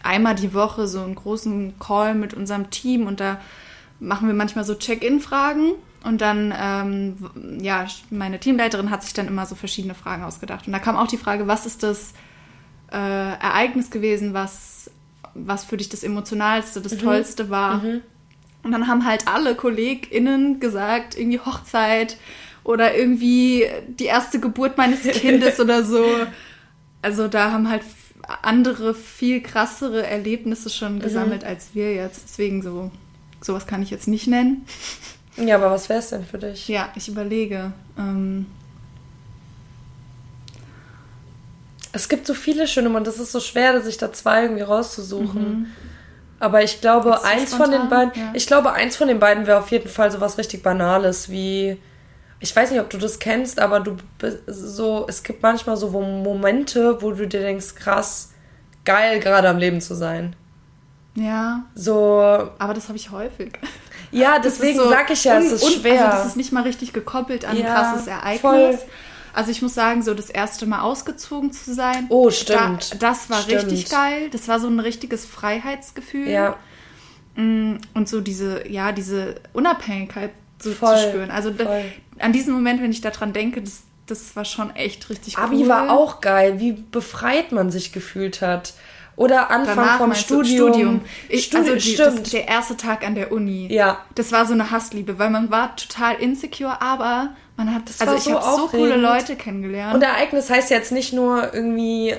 einmal 0.03 0.35
die 0.35 0.55
Woche 0.55 0.87
so 0.87 1.01
einen 1.01 1.15
großen 1.15 1.79
Call 1.79 2.15
mit 2.15 2.35
unserem 2.35 2.71
Team 2.71 3.07
und 3.07 3.21
da 3.21 3.41
machen 4.01 4.29
wir 4.29 4.35
manchmal 4.35 4.65
so 4.65 4.75
Check-in-Fragen. 4.75 5.73
Und 6.05 6.21
dann, 6.21 6.55
ähm, 6.59 7.17
ja, 7.63 7.87
meine 8.11 8.39
Teamleiterin 8.39 8.91
hat 8.91 9.03
sich 9.03 9.15
dann 9.15 9.27
immer 9.27 9.47
so 9.47 9.55
verschiedene 9.55 9.95
Fragen 9.95 10.23
ausgedacht. 10.23 10.67
Und 10.67 10.75
da 10.75 10.79
kam 10.79 10.97
auch 10.97 11.07
die 11.07 11.17
Frage, 11.17 11.47
was 11.47 11.65
ist 11.65 11.83
das 11.83 12.13
äh, 12.93 12.97
Ereignis 12.97 13.91
gewesen, 13.91 14.35
was, 14.35 14.91
was 15.33 15.65
für 15.65 15.79
dich 15.79 15.89
das 15.89 16.03
Emotionalste, 16.03 16.83
das 16.83 16.93
Tollste 16.99 17.49
war? 17.49 17.83
Und 18.63 18.73
dann 18.73 18.87
haben 18.87 19.07
halt 19.07 19.29
alle 19.29 19.55
KollegInnen 19.55 20.61
gesagt, 20.61 21.19
irgendwie 21.19 21.41
Hochzeit 21.41 22.19
oder 22.65 22.95
irgendwie 22.97 23.67
die 23.89 24.07
erste 24.07 24.41
Geburt 24.41 24.77
meines 24.77 25.03
Kindes 25.13 25.61
oder 25.61 25.85
so. 25.85 26.05
Also 27.03 27.29
da 27.29 27.53
haben 27.53 27.71
halt 27.71 27.83
andere 28.43 28.95
viel 28.95 29.43
krassere 29.43 30.05
Erlebnisse 30.07 30.71
schon 30.71 30.99
gesammelt 30.99 31.45
als 31.45 31.69
wir 31.75 31.95
jetzt. 31.95 32.23
Deswegen 32.25 32.63
so, 32.63 32.91
sowas 33.43 33.67
kann 33.67 33.83
ich 33.83 33.91
jetzt 33.91 34.09
nicht 34.09 34.27
nennen. 34.27 34.65
Ja, 35.37 35.57
aber 35.57 35.71
was 35.71 35.89
wäre 35.89 35.99
es 35.99 36.09
denn 36.11 36.25
für 36.25 36.39
dich? 36.39 36.67
Ja, 36.69 36.89
ich 36.95 37.09
überlege. 37.09 37.73
Ähm, 37.99 38.47
Es 41.93 42.09
gibt 42.09 42.27
so 42.27 42.35
viele 42.35 42.67
schöne 42.67 42.89
und 42.91 43.07
es 43.07 43.21
ist 43.21 43.31
so 43.31 43.39
schwer, 43.41 43.81
sich 43.81 43.99
da 43.99 44.13
zwei 44.13 44.43
irgendwie 44.43 44.63
rauszusuchen. 44.63 45.73
Aber 46.41 46.63
ich 46.65 46.81
glaube, 46.81 47.23
eins 47.25 47.55
von 47.55 47.71
den 47.71 47.83
spontan? 47.83 48.09
beiden, 48.11 48.23
Ja. 48.23 48.31
ich 48.35 48.47
glaube, 48.49 48.73
eins 48.73 48.97
von 48.97 49.07
den 49.07 49.21
beiden 49.21 49.47
wäre 49.47 49.59
auf 49.61 49.71
jeden 49.71 49.89
Fall 49.89 50.11
so 50.11 50.21
was 50.21 50.37
richtig 50.37 50.63
Banales, 50.65 51.31
wie, 51.31 51.77
ich 52.45 52.55
weiß 52.55 52.71
nicht, 52.71 52.81
ob 52.81 52.91
du 52.91 52.99
das 52.99 53.19
kennst, 53.19 53.59
aber 53.59 53.81
du 53.81 53.97
bist 54.19 54.39
so, 54.47 55.07
es 55.09 55.23
gibt 55.23 55.43
manchmal 55.43 55.77
so 55.77 55.89
Momente, 55.91 57.01
wo 57.03 57.11
du 57.13 57.27
dir 57.27 57.41
denkst, 57.41 57.75
krass, 57.75 58.33
geil, 58.85 59.19
gerade 59.19 59.49
am 59.49 59.57
Leben 59.59 59.81
zu 59.81 59.95
sein. 59.95 60.37
ja, 61.17 61.65
So, 61.75 62.21
aber 62.59 62.75
das 62.75 62.89
habe 62.89 62.99
ich 62.99 63.11
häufig. 63.11 63.53
ja, 64.11 64.39
deswegen 64.39 64.79
so 64.79 64.89
sag 64.91 65.11
ich 65.11 65.25
ja, 65.25 65.39
es 65.39 65.53
ist 65.53 65.73
schwer. 65.81 66.05
Also 66.07 66.19
das 66.19 66.27
ist 66.27 66.37
nicht 66.37 66.53
mal 66.53 66.63
richtig 66.65 66.93
gekoppelt 66.93 67.45
an 67.45 67.57
ein 67.57 67.63
Ja, 67.63 67.75
krasses 67.75 68.07
Ereignis. 68.07 68.41
voll. 68.41 68.79
Also 69.33 69.51
ich 69.51 69.63
muss 69.63 69.75
sagen, 69.75 70.03
so 70.03 70.15
das 70.15 70.31
erste 70.31 70.65
Mal 70.67 70.83
ausgezogen 70.83 71.51
zu 71.51 71.75
sein. 71.75 72.07
Oh, 72.09 72.31
stimmt. 72.31 72.93
Da, 72.93 72.99
das 73.11 73.31
war 73.31 73.41
Stimmt. 73.43 73.65
richtig 73.65 73.89
geil. 73.91 74.31
Das 74.31 74.47
war 74.47 74.61
so 74.61 74.69
ein 74.69 74.79
richtiges 74.79 75.25
Freiheitsgefühl. 75.27 76.29
ja, 76.29 76.57
Mm, 77.37 77.79
Und 77.95 78.09
so 78.09 78.21
diese, 78.21 78.69
ja, 78.69 78.93
diese 78.93 79.35
Unabhängigkeit 79.55 80.31
so 80.61 80.71
Voll, 80.71 80.97
zu 80.97 81.09
spüren. 81.09 81.33
Also 81.33 81.53
voll. 81.53 81.83
An 82.19 82.33
diesen 82.33 82.53
Moment, 82.55 82.83
wenn 82.83 82.91
ich 82.91 83.01
daran 83.01 83.33
denke, 83.33 83.63
das, 83.63 83.83
das 84.07 84.37
war 84.37 84.45
schon 84.45 84.75
echt 84.77 85.09
richtig 85.11 85.39
Abi 85.39 85.57
cool. 85.63 85.69
war 85.69 85.91
auch 85.91 86.21
geil, 86.21 86.61
wie 86.61 86.73
befreit 86.73 87.53
man 87.53 87.71
sich 87.71 87.93
gefühlt 87.93 88.41
hat. 88.43 88.75
Oder 89.17 89.49
Anfang 89.51 89.77
Danach 89.77 89.99
vom 89.99 90.13
Studium. 90.15 90.73
Studium. 90.73 91.01
Ich, 91.29 91.45
Studi- 91.47 91.57
also 91.59 91.75
die, 91.77 91.95
das, 91.95 92.23
der 92.33 92.49
erste 92.49 92.77
Tag 92.77 93.07
an 93.07 93.15
der 93.15 93.31
Uni. 93.31 93.73
Ja. 93.73 93.99
Das 94.17 94.33
war 94.33 94.45
so 94.45 94.55
eine 94.55 94.73
Hassliebe, 94.73 95.21
weil 95.21 95.31
man 95.31 95.53
war 95.53 95.77
total 95.77 96.17
insecure, 96.17 96.83
aber 96.83 97.31
man 97.57 97.73
hat, 97.73 97.83
Das 97.89 98.01
also 98.01 98.15
ich 98.17 98.23
so 98.25 98.35
habe 98.35 98.57
so 98.57 98.67
coole 98.77 98.97
Leute 98.97 99.37
kennengelernt. 99.37 99.95
Und 99.95 100.03
Ereignis 100.03 100.51
heißt 100.51 100.69
jetzt 100.71 100.91
nicht 100.91 101.13
nur 101.13 101.55
irgendwie 101.55 102.17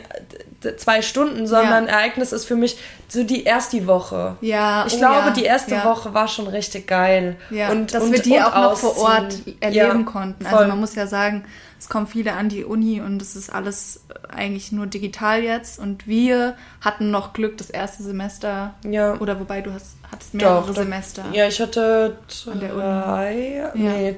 zwei 0.78 1.02
Stunden, 1.02 1.48
sondern 1.48 1.86
Ja. 1.86 1.92
Ereignis 1.92 2.32
ist 2.32 2.46
für 2.46 2.56
mich 2.56 2.78
so 3.08 3.24
die 3.24 3.44
erste 3.44 3.86
Woche. 3.88 4.36
Ja, 4.42 4.86
Ich 4.88 4.96
oh 4.96 4.98
glaube, 4.98 5.28
ja, 5.28 5.30
die 5.32 5.44
erste 5.44 5.76
ja. 5.76 5.86
Auch 5.92 6.14
war 6.14 6.28
schon 6.28 6.48
richtig 6.48 6.88
geil. 6.88 7.36
Ja, 7.50 7.70
und, 7.72 7.94
dass 7.94 8.04
und, 8.04 8.12
wir 8.12 8.20
die 8.22 8.40
auch 8.42 8.54
noch 8.56 8.78
vor 8.78 8.98
Ort 8.98 9.36
erleben 9.60 10.06
konnten. 10.06 10.44
voll. 10.46 10.54
Also 10.58 10.68
man 10.70 10.80
muss 10.80 10.96
ja 10.96 11.06
sagen, 11.08 11.46
es 11.80 11.90
kommen 11.90 12.08
viele 12.08 12.34
an 12.34 12.50
die 12.50 12.64
Uni 12.64 13.02
und 13.02 13.22
es 13.22 13.36
ist 13.36 13.52
alles 13.54 14.02
eigentlich 14.30 14.72
nur 14.72 14.88
digital 14.88 15.44
jetzt. 15.44 15.78
Und 15.80 16.08
wir 16.08 16.56
hatten 16.82 17.12
noch 17.12 17.34
Glück 17.34 17.58
das 17.58 17.70
erste 17.70 18.02
Semester. 18.04 18.74
Ja. 18.90 19.20
Oder 19.20 19.40
wobei 19.40 19.62
du 19.62 19.72
hast, 19.74 19.98
hattest 20.12 20.34
mehrere 20.34 20.68
Doch. 20.68 20.76
Semester. 20.76 21.24
Ja, 21.32 21.48
ich 21.48 21.60
hatte 21.62 22.18
An 22.52 22.60
der 22.60 22.74
Uni. 22.74 22.82
drei, 22.82 23.72
nee, 23.76 24.16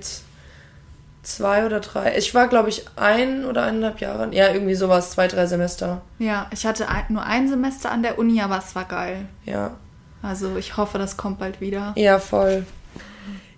zwei 1.28 1.66
oder 1.66 1.80
drei. 1.80 2.18
Ich 2.18 2.34
war, 2.34 2.48
glaube 2.48 2.70
ich, 2.70 2.86
ein 2.96 3.46
oder 3.46 3.63
eineinhalb 3.63 4.00
Jahre. 4.00 4.34
Ja, 4.34 4.50
irgendwie 4.50 4.76
sowas, 4.76 5.12
zwei, 5.12 5.28
drei 5.28 5.46
Semester. 5.46 6.02
Ja, 6.20 6.48
ich 6.52 6.66
hatte 6.66 6.88
nur 7.10 7.24
ein 7.24 7.50
Semester 7.50 7.92
an 7.92 8.02
der 8.02 8.18
Uni, 8.18 8.42
aber 8.42 8.58
es 8.58 8.76
war 8.76 8.86
geil. 8.86 9.26
Ja. 9.46 9.72
Also 10.22 10.56
ich 10.56 10.78
hoffe, 10.78 10.98
das 10.98 11.18
kommt 11.18 11.40
bald 11.40 11.60
wieder. 11.60 11.94
Ja, 11.96 12.20
voll. 12.20 12.66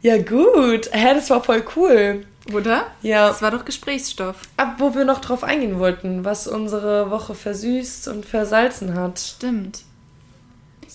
Ja, 0.02 0.18
gut. 0.18 0.90
Hä, 0.92 1.14
das 1.14 1.30
war 1.30 1.44
voll 1.44 1.64
cool. 1.76 2.26
Oder? 2.54 2.88
Ja. 3.02 3.28
Das 3.28 3.42
war 3.42 3.52
doch 3.52 3.66
Gesprächsstoff. 3.66 4.38
Ab, 4.58 4.76
wo 4.80 4.96
wir 4.96 5.06
noch 5.06 5.22
drauf 5.22 5.44
eingehen 5.44 5.78
wollten, 5.78 6.26
was 6.26 6.48
unsere 6.48 7.12
Woche 7.12 7.36
versüßt 7.36 8.08
und 8.08 8.26
versalzen 8.26 8.96
hat. 8.96 9.20
Stimmt. 9.20 9.84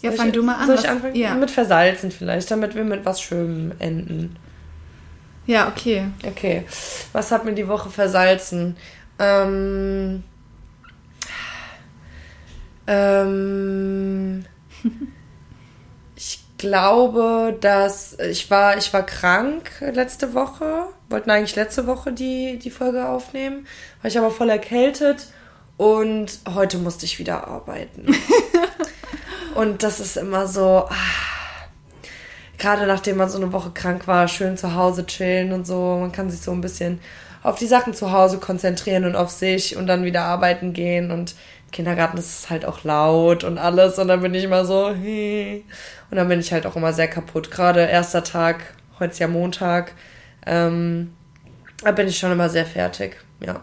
Ja, 0.03 0.11
fang 0.11 0.29
ich, 0.29 0.33
du 0.33 0.43
mal 0.43 0.57
an. 0.57 0.67
Soll 0.67 0.77
ich 0.77 0.89
anfangen? 0.89 1.15
Ja. 1.15 1.35
Mit 1.35 1.51
versalzen 1.51 2.11
vielleicht, 2.11 2.51
damit 2.51 2.75
wir 2.75 2.85
mit 2.85 3.05
was 3.05 3.23
Schönem 3.23 3.73
enden. 3.79 4.37
Ja, 5.47 5.69
okay. 5.69 6.09
Okay. 6.27 6.67
Was 7.13 7.31
hat 7.31 7.45
mir 7.45 7.55
die 7.55 7.69
Woche 7.69 7.91
versalzen? 7.91 8.77
Ähm. 9.19 10.23
Ähm. 12.87 14.45
Ich 16.17 16.71
glaube, 16.71 17.59
dass 17.61 18.19
ich 18.19 18.51
war, 18.51 18.79
ich 18.79 18.91
war 18.95 19.05
krank 19.05 19.71
letzte 19.81 20.33
Woche. 20.33 20.87
Wollten 21.11 21.29
eigentlich 21.29 21.57
letzte 21.57 21.87
Woche 21.87 22.13
die, 22.13 22.59
die 22.59 22.71
Folge 22.71 23.07
aufnehmen. 23.07 23.67
War 24.01 24.11
ich 24.11 24.17
aber 24.17 24.31
voll 24.31 24.49
erkältet 24.49 25.27
und 25.77 26.39
heute 26.55 26.79
musste 26.79 27.05
ich 27.05 27.19
wieder 27.19 27.47
arbeiten. 27.49 28.07
und 29.55 29.83
das 29.83 30.01
ist 30.01 30.17
immer 30.17 30.47
so, 30.47 30.87
ah, 30.89 31.34
gerade 32.65 32.87
nachdem 32.87 33.19
man 33.19 33.29
so 33.29 33.37
eine 33.37 33.53
Woche 33.53 33.73
krank 33.75 34.07
war, 34.07 34.27
schön 34.27 34.57
zu 34.57 34.75
Hause 34.75 35.05
chillen 35.05 35.53
und 35.53 35.67
so. 35.67 35.99
Man 36.01 36.13
kann 36.13 36.31
sich 36.31 36.41
so 36.41 36.51
ein 36.51 36.63
bisschen 36.63 36.99
auf 37.43 37.59
die 37.59 37.67
Sachen 37.67 37.93
zu 37.93 38.11
Hause 38.11 38.39
konzentrieren 38.39 39.05
und 39.05 39.17
auf 39.17 39.31
sich 39.31 39.77
und 39.77 39.87
dann 39.87 40.05
wieder 40.05 40.23
arbeiten 40.23 40.73
gehen. 40.73 41.11
Und 41.11 41.35
im 41.67 41.71
Kindergarten 41.73 42.17
ist 42.17 42.39
es 42.39 42.51
halt 42.51 42.65
auch 42.65 42.83
laut 42.83 43.45
und 43.45 43.59
alles. 43.59 43.99
Und 43.99 44.09
dann 44.09 44.23
bin 44.23 44.33
ich 44.33 44.45
immer 44.45 44.65
so, 44.65 44.95
hey. 44.95 45.63
Und 46.11 46.17
dann 46.17 46.27
bin 46.27 46.41
ich 46.41 46.55
halt 46.55 46.65
auch 46.65 46.75
immer 46.75 46.95
sehr 46.95 47.07
kaputt. 47.07 47.51
Gerade 47.51 47.81
erster 47.83 48.25
Tag, 48.25 48.73
heute 48.99 49.13
ist 49.13 49.19
ja 49.19 49.29
Montag, 49.29 49.93
ähm, 50.47 51.13
da 51.83 51.93
bin 51.93 52.09
ich 52.09 52.19
schon 52.19 52.33
immer 52.33 52.49
sehr 52.49 52.65
fertig. 52.65 53.19
Ja. 53.41 53.61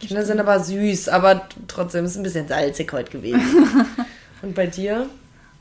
Kinder 0.00 0.24
sind 0.24 0.40
aber 0.40 0.58
süß, 0.58 1.10
aber 1.10 1.48
trotzdem 1.68 2.06
ist 2.06 2.12
es 2.12 2.16
ein 2.16 2.22
bisschen 2.22 2.48
salzig 2.48 2.90
heute 2.94 3.10
gewesen. 3.10 3.68
und 4.42 4.54
bei 4.54 4.66
dir? 4.66 5.10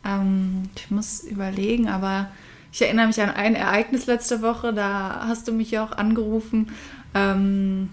Ähm, 0.06 0.70
ich 0.76 0.92
muss 0.92 1.24
überlegen, 1.24 1.88
aber 1.88 2.30
ich 2.72 2.82
erinnere 2.82 3.08
mich 3.08 3.22
an 3.22 3.30
ein 3.30 3.56
Ereignis 3.56 4.08
letzte 4.08 4.42
Woche, 4.42 4.74
da 4.74 5.26
hast 5.28 5.48
du 5.48 5.52
mich 5.52 5.72
ja 5.72 5.86
auch 5.86 5.92
angerufen. 5.92 6.72
Ähm, 7.14 7.90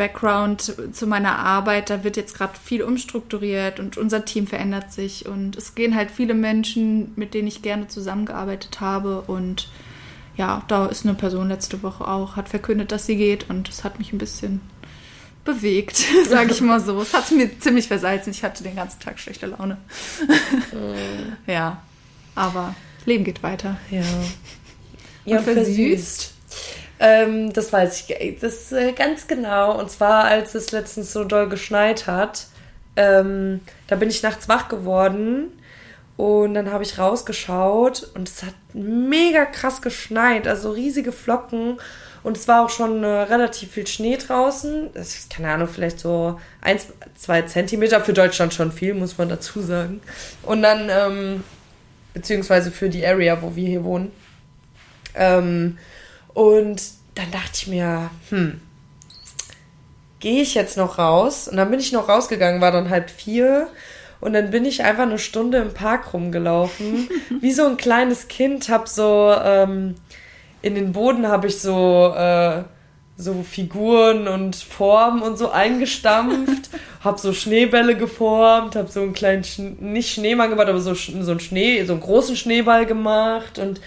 Background 0.00 0.74
zu 0.92 1.06
meiner 1.06 1.38
Arbeit, 1.38 1.90
da 1.90 2.02
wird 2.02 2.16
jetzt 2.16 2.34
gerade 2.34 2.58
viel 2.58 2.82
umstrukturiert 2.82 3.78
und 3.78 3.98
unser 3.98 4.24
Team 4.24 4.46
verändert 4.46 4.90
sich 4.90 5.26
und 5.26 5.56
es 5.56 5.74
gehen 5.74 5.94
halt 5.94 6.10
viele 6.10 6.32
Menschen, 6.32 7.12
mit 7.16 7.34
denen 7.34 7.48
ich 7.48 7.60
gerne 7.60 7.86
zusammengearbeitet 7.86 8.80
habe 8.80 9.20
und 9.20 9.68
ja, 10.38 10.62
da 10.68 10.86
ist 10.86 11.04
eine 11.04 11.14
Person 11.14 11.48
letzte 11.48 11.82
Woche 11.82 12.08
auch, 12.08 12.36
hat 12.36 12.48
verkündet, 12.48 12.92
dass 12.92 13.04
sie 13.04 13.16
geht 13.16 13.50
und 13.50 13.68
das 13.68 13.84
hat 13.84 13.98
mich 13.98 14.14
ein 14.14 14.18
bisschen 14.18 14.62
bewegt, 15.44 15.96
sage 16.28 16.52
ich 16.52 16.60
mal 16.60 16.80
so. 16.80 17.00
Es 17.00 17.14
hat 17.14 17.30
mir 17.30 17.58
ziemlich 17.58 17.88
versalzen. 17.88 18.32
Ich 18.32 18.42
hatte 18.42 18.62
den 18.62 18.76
ganzen 18.76 19.00
Tag 19.00 19.18
schlechte 19.18 19.46
Laune. 19.46 19.78
ja, 21.46 21.82
aber 22.34 22.74
Leben 23.06 23.24
geht 23.24 23.42
weiter. 23.42 23.76
Ja. 23.90 24.02
Ja, 25.24 25.38
und 25.38 25.44
versüßt. 25.44 26.34
Ähm, 26.98 27.52
das 27.52 27.72
weiß 27.72 28.10
ich 28.10 28.38
das 28.40 28.72
äh, 28.72 28.92
ganz 28.92 29.26
genau. 29.26 29.78
Und 29.78 29.90
zwar, 29.90 30.24
als 30.24 30.54
es 30.54 30.70
letztens 30.70 31.12
so 31.12 31.24
doll 31.24 31.48
geschneit 31.48 32.06
hat, 32.06 32.46
ähm, 32.96 33.60
da 33.86 33.96
bin 33.96 34.10
ich 34.10 34.22
nachts 34.22 34.48
wach 34.48 34.68
geworden 34.68 35.52
und 36.16 36.52
dann 36.52 36.70
habe 36.70 36.84
ich 36.84 36.98
rausgeschaut 36.98 38.10
und 38.14 38.28
es 38.28 38.42
hat 38.42 38.54
mega 38.74 39.46
krass 39.46 39.80
geschneit, 39.80 40.46
also 40.46 40.70
riesige 40.70 41.12
Flocken. 41.12 41.78
Und 42.22 42.36
es 42.36 42.46
war 42.48 42.64
auch 42.64 42.70
schon 42.70 43.02
äh, 43.02 43.06
relativ 43.06 43.72
viel 43.72 43.86
Schnee 43.86 44.16
draußen. 44.16 44.90
Das 44.92 45.14
ist, 45.14 45.30
keine 45.30 45.50
Ahnung, 45.50 45.68
vielleicht 45.68 46.00
so 46.00 46.38
ein, 46.60 46.78
zwei 47.14 47.42
Zentimeter. 47.42 48.00
Für 48.00 48.12
Deutschland 48.12 48.52
schon 48.52 48.72
viel, 48.72 48.94
muss 48.94 49.16
man 49.16 49.28
dazu 49.28 49.60
sagen. 49.60 50.00
Und 50.42 50.62
dann, 50.62 50.90
ähm, 50.90 51.44
beziehungsweise 52.12 52.70
für 52.70 52.90
die 52.90 53.06
Area, 53.06 53.40
wo 53.40 53.56
wir 53.56 53.66
hier 53.66 53.84
wohnen. 53.84 54.12
Ähm, 55.14 55.78
und 56.34 56.82
dann 57.14 57.30
dachte 57.30 57.52
ich 57.54 57.66
mir, 57.66 58.10
hm, 58.28 58.60
gehe 60.20 60.42
ich 60.42 60.54
jetzt 60.54 60.76
noch 60.76 60.98
raus? 60.98 61.48
Und 61.48 61.56
dann 61.56 61.70
bin 61.70 61.80
ich 61.80 61.92
noch 61.92 62.08
rausgegangen, 62.08 62.60
war 62.60 62.72
dann 62.72 62.90
halb 62.90 63.10
vier. 63.10 63.68
Und 64.20 64.34
dann 64.34 64.50
bin 64.50 64.66
ich 64.66 64.84
einfach 64.84 65.04
eine 65.04 65.18
Stunde 65.18 65.58
im 65.58 65.72
Park 65.72 66.12
rumgelaufen. 66.12 67.08
Wie 67.40 67.52
so 67.52 67.66
ein 67.66 67.78
kleines 67.78 68.28
Kind, 68.28 68.68
hab 68.68 68.86
so 68.86 69.34
ähm, 69.42 69.94
in 70.62 70.74
den 70.74 70.92
Boden 70.92 71.28
habe 71.28 71.46
ich 71.46 71.60
so, 71.60 72.14
äh, 72.16 72.62
so 73.16 73.42
Figuren 73.42 74.28
und 74.28 74.56
Formen 74.56 75.22
und 75.22 75.38
so 75.38 75.50
eingestampft, 75.50 76.70
hab 77.04 77.18
so 77.18 77.32
Schneebälle 77.32 77.96
geformt, 77.96 78.76
hab 78.76 78.88
so 78.88 79.00
einen 79.00 79.12
kleinen, 79.12 79.44
Sch 79.44 79.58
nicht 79.58 80.12
Schneemann 80.12 80.50
gemacht, 80.50 80.68
aber 80.68 80.80
so, 80.80 80.94
so 80.94 81.30
einen 81.30 81.40
Schnee, 81.40 81.84
so 81.84 81.92
einen 81.92 82.02
großen 82.02 82.36
Schneeball 82.36 82.86
gemacht 82.86 83.58
und 83.58 83.80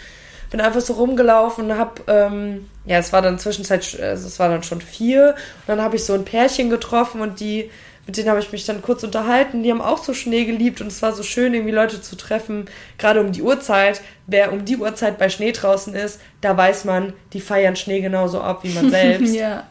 bin 0.52 0.62
einfach 0.62 0.82
so 0.82 0.94
rumgelaufen 0.94 1.72
und 1.72 1.78
hab, 1.78 2.08
ähm, 2.08 2.70
ja, 2.86 3.00
es 3.00 3.12
war 3.12 3.24
dann 3.24 3.40
zwischenzeit, 3.40 4.00
also 4.00 4.28
es 4.28 4.38
war 4.40 4.50
dann 4.50 4.62
schon 4.62 4.82
vier 4.82 5.30
und 5.30 5.68
dann 5.68 5.82
habe 5.82 5.96
ich 5.96 6.06
so 6.06 6.14
ein 6.14 6.26
Pärchen 6.26 6.70
getroffen 6.70 7.22
und 7.22 7.40
die 7.40 7.72
mit 8.06 8.18
denen 8.18 8.30
habe 8.30 8.40
ich 8.40 8.52
mich 8.52 8.66
dann 8.66 8.82
kurz 8.82 9.04
unterhalten. 9.04 9.64
Die 9.64 9.72
haben 9.72 9.82
auch 9.82 10.04
so 10.04 10.14
Schnee 10.14 10.46
geliebt 10.46 10.82
und 10.82 10.88
es 10.88 11.02
war 11.02 11.14
so 11.14 11.24
schön, 11.24 11.54
irgendwie 11.54 11.72
Leute 11.74 12.02
zu 12.02 12.18
treffen, 12.18 12.66
gerade 12.98 13.22
um 13.22 13.32
die 13.32 13.42
Uhrzeit. 13.42 14.02
Wer 14.28 14.52
um 14.52 14.66
die 14.66 14.78
Uhrzeit 14.78 15.18
bei 15.18 15.30
Schnee 15.30 15.54
draußen 15.54 15.94
ist, 15.96 16.20
da 16.42 16.56
weiß 16.56 16.86
man, 16.86 17.14
die 17.32 17.42
feiern 17.42 17.76
Schnee 17.76 18.02
genauso 18.02 18.42
ab 18.42 18.64
wie 18.64 18.74
man 18.74 18.90
selbst. 18.92 19.34
ja. 19.34 19.68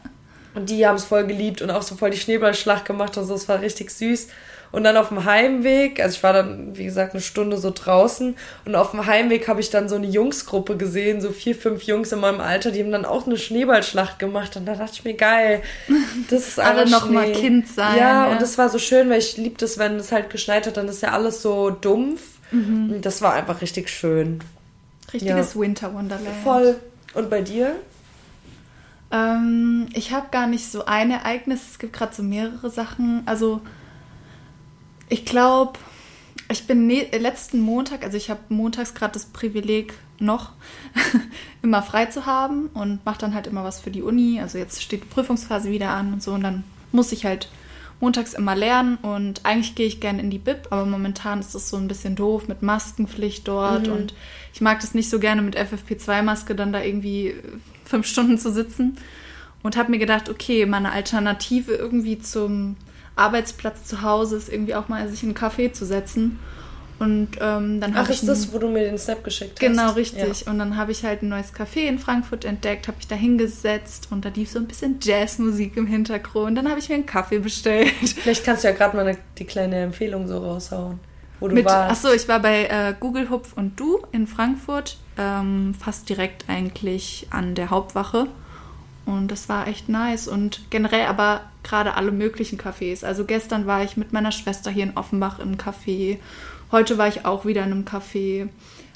Und 0.55 0.69
die 0.69 0.85
haben 0.85 0.95
es 0.95 1.05
voll 1.05 1.25
geliebt 1.25 1.61
und 1.61 1.71
auch 1.71 1.81
so 1.81 1.95
voll 1.95 2.11
die 2.11 2.17
Schneeballschlacht 2.17 2.85
gemacht 2.85 3.17
und 3.17 3.25
so. 3.25 3.33
Es 3.33 3.49
war 3.49 3.61
richtig 3.61 3.89
süß. 3.89 4.27
Und 4.73 4.83
dann 4.85 4.97
auf 4.97 5.09
dem 5.09 5.23
Heimweg, 5.23 5.99
also 5.99 6.15
ich 6.15 6.23
war 6.23 6.33
dann, 6.33 6.75
wie 6.75 6.85
gesagt, 6.85 7.13
eine 7.13 7.21
Stunde 7.21 7.57
so 7.57 7.71
draußen 7.73 8.35
und 8.65 8.75
auf 8.75 8.89
dem 8.89 9.05
Heimweg 9.05 9.47
habe 9.47 9.59
ich 9.59 9.69
dann 9.69 9.87
so 9.87 9.93
eine 9.93 10.07
Jungsgruppe 10.07 10.77
gesehen, 10.77 11.21
so 11.21 11.29
vier, 11.29 11.55
fünf 11.55 11.83
Jungs 11.83 12.11
in 12.11 12.19
meinem 12.19 12.41
Alter, 12.41 12.71
die 12.71 12.81
haben 12.81 12.91
dann 12.91 13.05
auch 13.05 13.27
eine 13.27 13.37
Schneeballschlacht 13.37 14.17
gemacht 14.17 14.57
und 14.57 14.65
da 14.65 14.73
dachte 14.73 14.93
ich 14.93 15.05
mir, 15.05 15.13
geil, 15.13 15.61
das 16.31 16.47
ist 16.47 16.59
Alle 16.59 16.89
noch 16.89 17.05
Schnee. 17.05 17.13
mal 17.13 17.31
Kind 17.33 17.67
sein. 17.67 17.99
Ja, 17.99 18.25
ja, 18.25 18.31
und 18.31 18.41
das 18.41 18.57
war 18.57 18.67
so 18.67 18.79
schön, 18.79 19.11
weil 19.11 19.19
ich 19.19 19.37
liebe 19.37 19.59
das, 19.59 19.77
wenn 19.77 19.97
es 19.97 20.11
halt 20.11 20.31
geschneit 20.31 20.65
hat, 20.65 20.75
dann 20.75 20.87
ist 20.87 21.03
ja 21.03 21.11
alles 21.11 21.43
so 21.43 21.69
dumpf. 21.69 22.21
Mhm. 22.49 22.99
Das 23.03 23.21
war 23.21 23.33
einfach 23.33 23.61
richtig 23.61 23.89
schön. 23.89 24.39
Richtiges 25.13 25.53
ja. 25.53 25.61
Winter 25.61 25.93
Wonderland. 25.93 26.35
Voll. 26.43 26.77
Und 27.13 27.29
bei 27.29 27.41
dir? 27.41 27.75
Ähm, 29.11 29.87
ich 29.93 30.11
habe 30.11 30.29
gar 30.31 30.47
nicht 30.47 30.71
so 30.71 30.85
ein 30.85 31.11
Ereignis. 31.11 31.61
Es 31.73 31.77
gibt 31.77 31.93
gerade 31.93 32.15
so 32.15 32.23
mehrere 32.23 32.71
Sachen. 32.71 33.21
Also 33.27 33.61
ich 35.09 35.25
glaube, 35.25 35.79
ich 36.51 36.67
bin 36.67 36.87
ne 36.87 37.07
letzten 37.17 37.61
Montag, 37.61 38.03
also 38.03 38.17
ich 38.17 38.29
habe 38.29 38.41
montags 38.49 38.93
gerade 38.93 39.13
das 39.13 39.25
Privileg 39.25 39.93
noch 40.19 40.51
immer 41.61 41.81
frei 41.81 42.05
zu 42.05 42.25
haben 42.25 42.67
und 42.73 43.05
mache 43.05 43.19
dann 43.19 43.33
halt 43.33 43.47
immer 43.47 43.63
was 43.63 43.79
für 43.79 43.91
die 43.91 44.01
Uni. 44.01 44.39
Also 44.39 44.57
jetzt 44.57 44.81
steht 44.81 45.03
die 45.03 45.07
Prüfungsphase 45.07 45.69
wieder 45.69 45.89
an 45.89 46.13
und 46.13 46.23
so 46.23 46.33
und 46.33 46.43
dann 46.43 46.63
muss 46.91 47.11
ich 47.11 47.25
halt 47.25 47.49
montags 47.99 48.33
immer 48.33 48.55
lernen 48.55 48.97
und 48.97 49.45
eigentlich 49.45 49.75
gehe 49.75 49.87
ich 49.87 50.01
gerne 50.01 50.21
in 50.21 50.29
die 50.29 50.37
Bib, 50.37 50.67
aber 50.71 50.85
momentan 50.85 51.39
ist 51.39 51.55
das 51.55 51.69
so 51.69 51.77
ein 51.77 51.87
bisschen 51.87 52.15
doof 52.15 52.49
mit 52.49 52.61
Maskenpflicht 52.61 53.47
dort 53.47 53.87
mhm. 53.87 53.93
und 53.93 54.13
ich 54.53 54.59
mag 54.59 54.81
das 54.81 54.93
nicht 54.93 55.09
so 55.09 55.19
gerne 55.19 55.41
mit 55.41 55.57
FFP2-Maske 55.57 56.53
dann 56.53 56.73
da 56.73 56.81
irgendwie 56.81 57.35
fünf 57.85 58.05
Stunden 58.05 58.37
zu 58.37 58.51
sitzen 58.51 58.97
und 59.63 59.77
habe 59.77 59.91
mir 59.91 59.99
gedacht, 59.99 60.29
okay, 60.29 60.65
meine 60.65 60.91
Alternative 60.91 61.73
irgendwie 61.73 62.19
zum 62.19 62.75
Arbeitsplatz 63.15 63.85
zu 63.85 64.01
Hause 64.01 64.37
ist 64.37 64.49
irgendwie 64.49 64.75
auch 64.75 64.87
mal 64.87 65.07
sich 65.09 65.23
in 65.23 65.29
einen 65.29 65.37
Café 65.37 65.71
zu 65.71 65.85
setzen. 65.85 66.39
Und 66.99 67.29
ähm, 67.41 67.81
dann 67.81 67.95
habe 67.95 68.11
ich. 68.11 68.19
Ach, 68.19 68.21
ist 68.21 68.27
das, 68.27 68.53
wo 68.53 68.59
du 68.59 68.69
mir 68.69 68.83
den 68.85 68.97
Snap 68.97 69.23
geschickt 69.23 69.53
hast? 69.53 69.59
Genau, 69.59 69.91
richtig. 69.91 70.41
Ja. 70.41 70.51
Und 70.51 70.59
dann 70.59 70.77
habe 70.77 70.91
ich 70.91 71.03
halt 71.03 71.21
ein 71.21 71.29
neues 71.29 71.53
Café 71.53 71.87
in 71.87 71.99
Frankfurt 71.99 72.45
entdeckt, 72.45 72.87
habe 72.87 72.97
mich 72.97 73.07
da 73.07 73.15
hingesetzt 73.15 74.07
und 74.11 74.23
da 74.23 74.29
lief 74.29 74.51
so 74.51 74.59
ein 74.59 74.67
bisschen 74.67 74.99
Jazzmusik 75.01 75.75
im 75.75 75.87
Hintergrund. 75.87 76.57
Dann 76.57 76.69
habe 76.69 76.79
ich 76.79 76.89
mir 76.89 76.95
einen 76.95 77.05
Kaffee 77.05 77.39
bestellt. 77.39 77.89
Vielleicht 78.23 78.45
kannst 78.45 78.63
du 78.63 78.69
ja 78.69 78.73
gerade 78.73 78.95
mal 78.95 79.05
eine, 79.07 79.17
die 79.37 79.45
kleine 79.45 79.77
Empfehlung 79.77 80.27
so 80.27 80.37
raushauen, 80.37 80.99
wo 81.39 81.47
du 81.47 81.55
Mit, 81.55 81.65
warst. 81.65 82.05
Achso, 82.05 82.15
ich 82.15 82.27
war 82.27 82.39
bei 82.39 82.65
äh, 82.65 82.93
Google 82.97 83.29
Hupf 83.29 83.53
und 83.53 83.77
Du 83.79 84.01
in 84.11 84.27
Frankfurt, 84.27 84.97
ähm, 85.17 85.73
fast 85.77 86.07
direkt 86.07 86.45
eigentlich 86.47 87.27
an 87.31 87.55
der 87.55 87.69
Hauptwache. 87.69 88.27
Und 89.05 89.29
das 89.29 89.49
war 89.49 89.67
echt 89.67 89.89
nice. 89.89 90.27
Und 90.27 90.61
generell 90.69 91.05
aber 91.07 91.41
gerade 91.63 91.95
alle 91.95 92.11
möglichen 92.11 92.59
Cafés. 92.59 93.03
Also 93.03 93.25
gestern 93.25 93.67
war 93.67 93.83
ich 93.83 93.97
mit 93.97 94.13
meiner 94.13 94.31
Schwester 94.31 94.71
hier 94.71 94.83
in 94.83 94.97
Offenbach 94.97 95.39
im 95.39 95.57
Café. 95.57 96.17
Heute 96.71 96.97
war 96.97 97.07
ich 97.07 97.25
auch 97.25 97.45
wieder 97.45 97.63
in 97.63 97.71
einem 97.71 97.85
Café. 97.85 98.49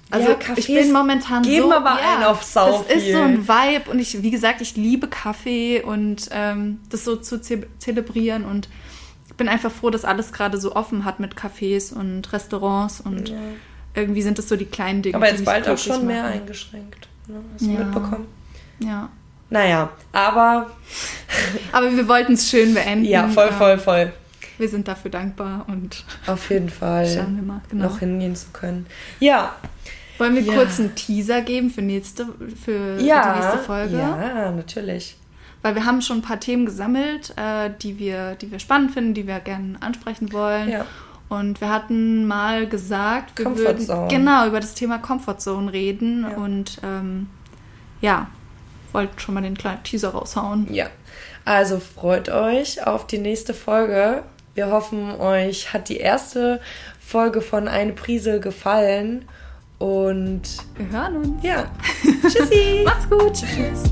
Also 0.10 0.30
ja, 0.30 0.38
ich 0.56 0.68
bin 0.68 0.94
momentan 0.94 1.44
geben 1.44 1.68
so. 1.68 1.74
aber 1.74 2.00
ja, 2.00 2.16
einen 2.16 2.24
auf 2.24 2.44
Sau 2.44 2.84
Das 2.88 2.96
ist 2.96 3.12
so 3.12 3.20
ein 3.20 3.48
Vibe 3.48 3.92
und 3.92 4.00
ich, 4.00 4.22
wie 4.24 4.32
gesagt, 4.32 4.62
ich 4.62 4.78
liebe 4.78 5.08
Kaffee 5.08 5.82
und 5.82 6.30
ähm, 6.32 6.80
das 6.90 7.04
so 7.04 7.18
zu 7.18 7.42
ze 7.42 7.68
zelebrieren 7.78 8.46
und 8.46 8.70
ich 9.28 9.36
bin 9.36 9.50
einfach 9.50 9.72
froh, 9.72 9.90
dass 9.90 10.06
alles 10.06 10.32
gerade 10.32 10.58
so 10.58 10.76
offen 10.76 11.04
hat 11.04 11.20
mit 11.20 11.36
Cafés 11.36 11.94
und 11.94 12.32
Restaurants 12.32 13.02
und 13.02 13.30
ja. 13.30 13.36
irgendwie 13.96 14.22
sind 14.22 14.38
das 14.38 14.48
so 14.48 14.56
die 14.56 14.66
kleinen 14.66 15.02
Dinge. 15.02 15.18
Aber 15.18 15.30
jetzt 15.30 15.44
bald 15.44 15.68
auch 15.68 15.78
schon 15.78 15.98
machen. 15.98 16.08
mehr 16.08 16.24
eingeschränkt. 16.24 17.10
Ne? 17.28 17.42
Hast 17.54 17.66
du 17.66 17.72
ja. 17.72 17.80
mitbekommen? 17.80 18.28
Ja. 18.80 19.10
Naja, 19.50 19.90
aber. 20.12 20.68
aber 21.72 21.96
wir 21.96 22.08
wollten 22.08 22.34
es 22.34 22.50
schön 22.50 22.74
beenden. 22.74 23.06
Ja, 23.06 23.28
voll, 23.28 23.52
voll, 23.52 23.78
voll. 23.78 24.14
Wir 24.58 24.70
sind 24.70 24.88
dafür 24.88 25.12
dankbar 25.12 25.66
und. 25.68 26.04
Auf 26.26 26.50
jeden 26.50 26.70
Fall. 26.70 27.08
Schauen 27.08 27.36
wir 27.36 27.44
mal, 27.44 27.62
genau. 27.70 27.86
Noch 27.86 28.00
hingehen 28.00 28.36
zu 28.36 28.48
können. 28.52 28.88
Ja. 29.20 29.56
Wollen 30.18 30.36
wir 30.36 30.42
ja. 30.42 30.54
kurz 30.54 30.80
einen 30.80 30.96
Teaser 30.96 31.42
geben 31.42 31.70
für, 31.70 31.84
nächste, 31.84 32.26
für 32.64 33.00
ja, 33.00 33.34
die 33.34 33.40
nächste 33.40 33.60
Folge? 33.60 33.98
Ja, 33.98 34.52
natürlich. 34.52 35.16
Weil 35.62 35.76
wir 35.76 35.86
haben 35.86 36.02
schon 36.02 36.20
ein 36.20 36.22
paar 36.24 36.40
Themen 36.40 36.66
gesammelt, 36.66 37.34
äh, 37.36 37.70
die, 37.82 38.00
wir, 38.00 38.36
die 38.36 38.52
wir 38.52 38.60
spannend 38.60 38.92
finden, 38.92 39.14
die 39.14 39.28
wir 39.28 39.40
gerne 39.40 39.76
ansprechen 39.80 40.32
wollen. 40.34 40.70
Ja. 40.70 40.86
Und 41.30 41.62
wir 41.62 41.70
hatten 41.70 42.26
mal 42.26 42.68
gesagt, 42.68 43.38
wir 43.40 43.58
würden 43.58 44.08
genau 44.08 44.48
über 44.48 44.60
das 44.60 44.76
Thema 44.76 44.98
Comfort 44.98 45.40
Zone 45.40 45.72
reden. 45.74 46.24
Ja. 46.24 46.38
Und 46.38 46.80
ähm, 46.84 47.28
ja, 48.02 48.28
wollte 48.94 49.20
schon 49.20 49.36
mal 49.36 49.42
den 49.42 49.58
kleinen 49.58 49.84
Teaser 49.84 50.10
raushauen. 50.10 50.74
Ja. 50.74 50.88
Also 51.46 51.80
freut 51.80 52.30
euch 52.30 52.86
auf 52.86 53.08
die 53.08 53.20
nächste 53.20 53.54
Folge. 53.54 54.24
Wir 54.54 54.72
hoffen, 54.72 55.16
euch 55.20 55.74
hat 55.74 55.90
die 55.90 55.98
erste 55.98 56.60
Folge 57.00 57.42
von 57.42 57.68
Eine 57.68 57.94
Prise 57.94 58.40
gefallen. 58.40 59.26
Und 59.80 60.42
wir 60.76 60.90
hören 60.90 61.18
uns. 61.18 61.44
Ja. 61.44 61.66
Tschüssi. 62.22 62.82
Macht's 62.84 63.10
gut. 63.10 63.34
Tschüss. 63.34 63.84